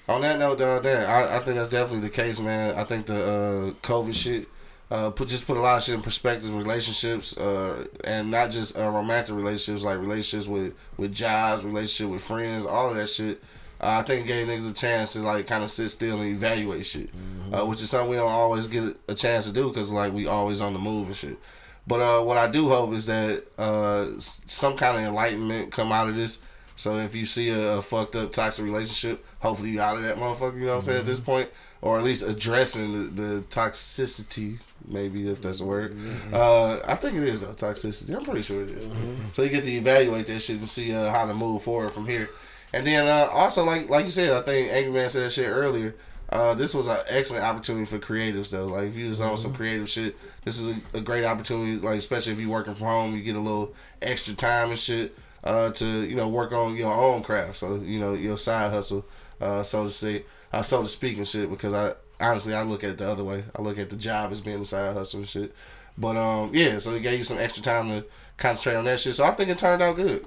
[0.08, 2.76] On that note, uh, Dan, I, I think that's definitely the case, man.
[2.76, 4.48] I think the uh, COVID shit
[4.92, 6.56] uh, put just put a lot of shit in perspective.
[6.56, 12.22] Relationships, uh, and not just uh, romantic relationships, like relationships with with jobs, relationship with
[12.22, 13.42] friends, all of that shit.
[13.84, 16.32] Uh, I think it gave niggas a chance to like kind of sit still and
[16.32, 17.10] evaluate shit,
[17.52, 20.26] uh, which is something we don't always get a chance to do because like we
[20.26, 21.38] always on the move and shit.
[21.86, 26.08] But uh, what I do hope is that uh, some kind of enlightenment come out
[26.08, 26.40] of this.
[26.76, 30.16] So if you see a, a fucked up toxic relationship, hopefully you out of that
[30.16, 30.56] motherfucker.
[30.56, 31.50] You know what I'm saying at this point,
[31.82, 35.98] or at least addressing the, the toxicity, maybe if that's a word.
[36.32, 38.16] Uh, I think it is though toxicity.
[38.16, 38.90] I'm pretty sure it is.
[39.34, 42.08] So you get to evaluate that shit and see uh, how to move forward from
[42.08, 42.30] here.
[42.74, 45.48] And then uh, also like like you said, I think Angry Man said that shit
[45.48, 45.96] earlier.
[46.30, 48.66] Uh, this was an excellent opportunity for creatives though.
[48.66, 51.76] Like if you was on some creative shit, this is a, a great opportunity.
[51.76, 55.16] Like especially if you're working from home, you get a little extra time and shit
[55.44, 57.58] uh, to you know work on your own craft.
[57.58, 59.06] So you know your side hustle,
[59.40, 61.52] uh, so to say, uh, so to speak and shit.
[61.52, 63.44] Because I honestly I look at it the other way.
[63.56, 65.54] I look at the job as being the side hustle and shit.
[65.98, 68.06] But um yeah, so it gave you some extra time to
[68.38, 69.14] concentrate on that shit.
[69.14, 70.26] So I think it turned out good.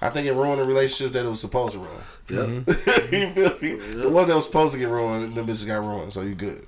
[0.00, 2.64] I think it ruined the relationship that it was supposed to ruin.
[2.66, 2.68] Yep.
[3.12, 4.00] you feel me?
[4.02, 6.64] The one that was supposed to get ruined, them bitches got ruined, so you good.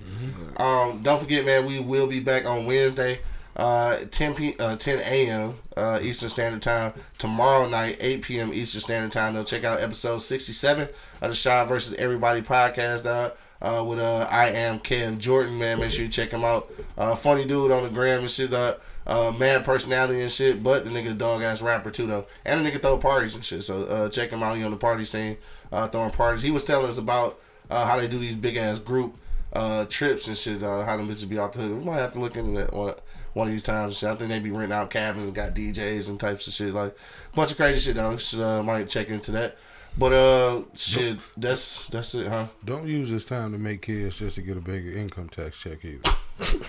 [0.56, 3.20] Um, don't forget, man, we will be back on Wednesday,
[3.56, 5.54] uh, 10 p, uh, 10 a.m.
[5.76, 6.92] Uh, Eastern Standard Time.
[7.18, 8.52] Tomorrow night, 8 p.m.
[8.52, 9.34] Eastern Standard Time.
[9.34, 10.88] They'll check out episode 67
[11.20, 13.06] of the Shy versus Everybody podcast.
[13.06, 13.30] Uh,
[13.62, 15.80] uh, with uh, I am Kev Jordan, man.
[15.80, 16.70] Make sure you check him out.
[16.96, 18.52] Uh, funny dude on the gram and shit.
[18.52, 22.64] Uh, uh, mad personality and shit, but the nigga dog ass rapper too though, and
[22.64, 23.64] the nigga throw parties and shit.
[23.64, 24.56] So uh, check him out.
[24.56, 25.36] He on the party scene,
[25.72, 26.42] uh, throwing parties.
[26.42, 27.40] He was telling us about
[27.70, 29.16] uh, how they do these big ass group
[29.52, 30.62] uh, trips and shit.
[30.62, 31.78] Uh, how them bitches be out the hood.
[31.78, 32.94] We might have to look into that one
[33.32, 33.98] one of these times.
[33.98, 34.10] Shit.
[34.10, 36.96] I think they be renting out cabins and got DJs and types of shit like
[37.34, 38.16] bunch of crazy shit though.
[38.16, 39.56] Should, uh, might check into that.
[39.98, 42.46] But uh, shit, that's that's it, huh?
[42.64, 45.84] Don't use this time to make kids just to get a bigger income tax check
[45.84, 46.02] either.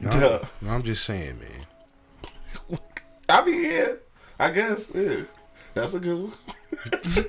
[0.00, 0.38] no, Duh.
[0.42, 2.78] I'm, no, I'm just saying, man.
[3.28, 3.92] I mean, yeah,
[4.38, 5.22] I guess yeah,
[5.74, 6.32] that's a good one.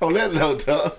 [0.00, 0.94] On that note, dog,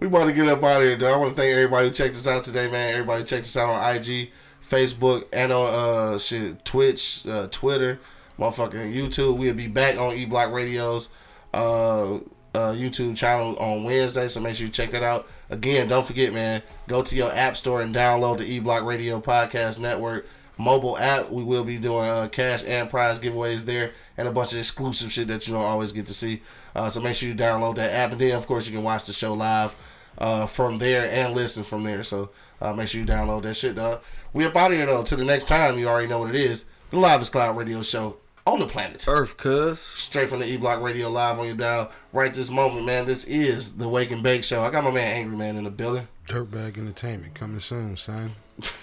[0.00, 1.14] we about to get up out of here, dog.
[1.14, 2.92] I want to thank everybody who checked us out today, man.
[2.92, 4.30] Everybody who checked us out on IG,
[4.68, 8.00] Facebook, and on uh shit Twitch, uh, Twitter,
[8.38, 9.36] motherfucking YouTube.
[9.38, 11.08] We'll be back on E Block Radio's
[11.54, 12.16] uh,
[12.54, 15.28] uh YouTube channel on Wednesday, so make sure you check that out.
[15.50, 19.20] Again, don't forget, man, go to your app store and download the E Block Radio
[19.20, 20.26] Podcast Network
[20.60, 21.30] mobile app.
[21.30, 25.10] We will be doing uh, cash and prize giveaways there, and a bunch of exclusive
[25.10, 26.42] shit that you don't always get to see.
[26.76, 29.04] Uh, so make sure you download that app, and then of course you can watch
[29.04, 29.74] the show live
[30.18, 32.04] uh, from there and listen from there.
[32.04, 32.30] So
[32.60, 34.02] uh, make sure you download that shit, dog.
[34.32, 35.02] We up out here though.
[35.02, 36.66] Till the next time, you already know what it is.
[36.90, 39.04] The Livest Cloud Radio Show on the planet.
[39.08, 39.80] Earth, cuz.
[39.80, 43.06] Straight from the E Block Radio live on your dial right this moment, man.
[43.06, 44.62] This is the Wake and Bake Show.
[44.62, 46.08] I got my man Angry Man in the building.
[46.28, 48.32] Dirtbag Entertainment coming soon, son.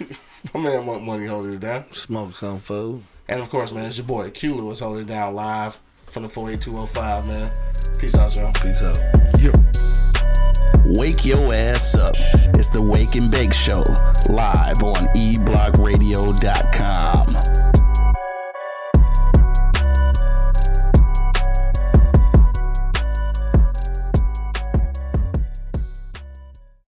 [0.53, 1.85] my man Want Money holding it down.
[1.91, 3.03] Smoke some food.
[3.29, 6.29] And of course, man, it's your boy Q Lewis holding it down live from the
[6.29, 7.51] 48205, man.
[7.99, 8.51] Peace out, y'all.
[8.53, 8.97] Peace out.
[10.85, 12.15] Wake your ass up.
[12.55, 13.83] It's the Wake and Bake Show,
[14.29, 17.56] live on eblockradio.com.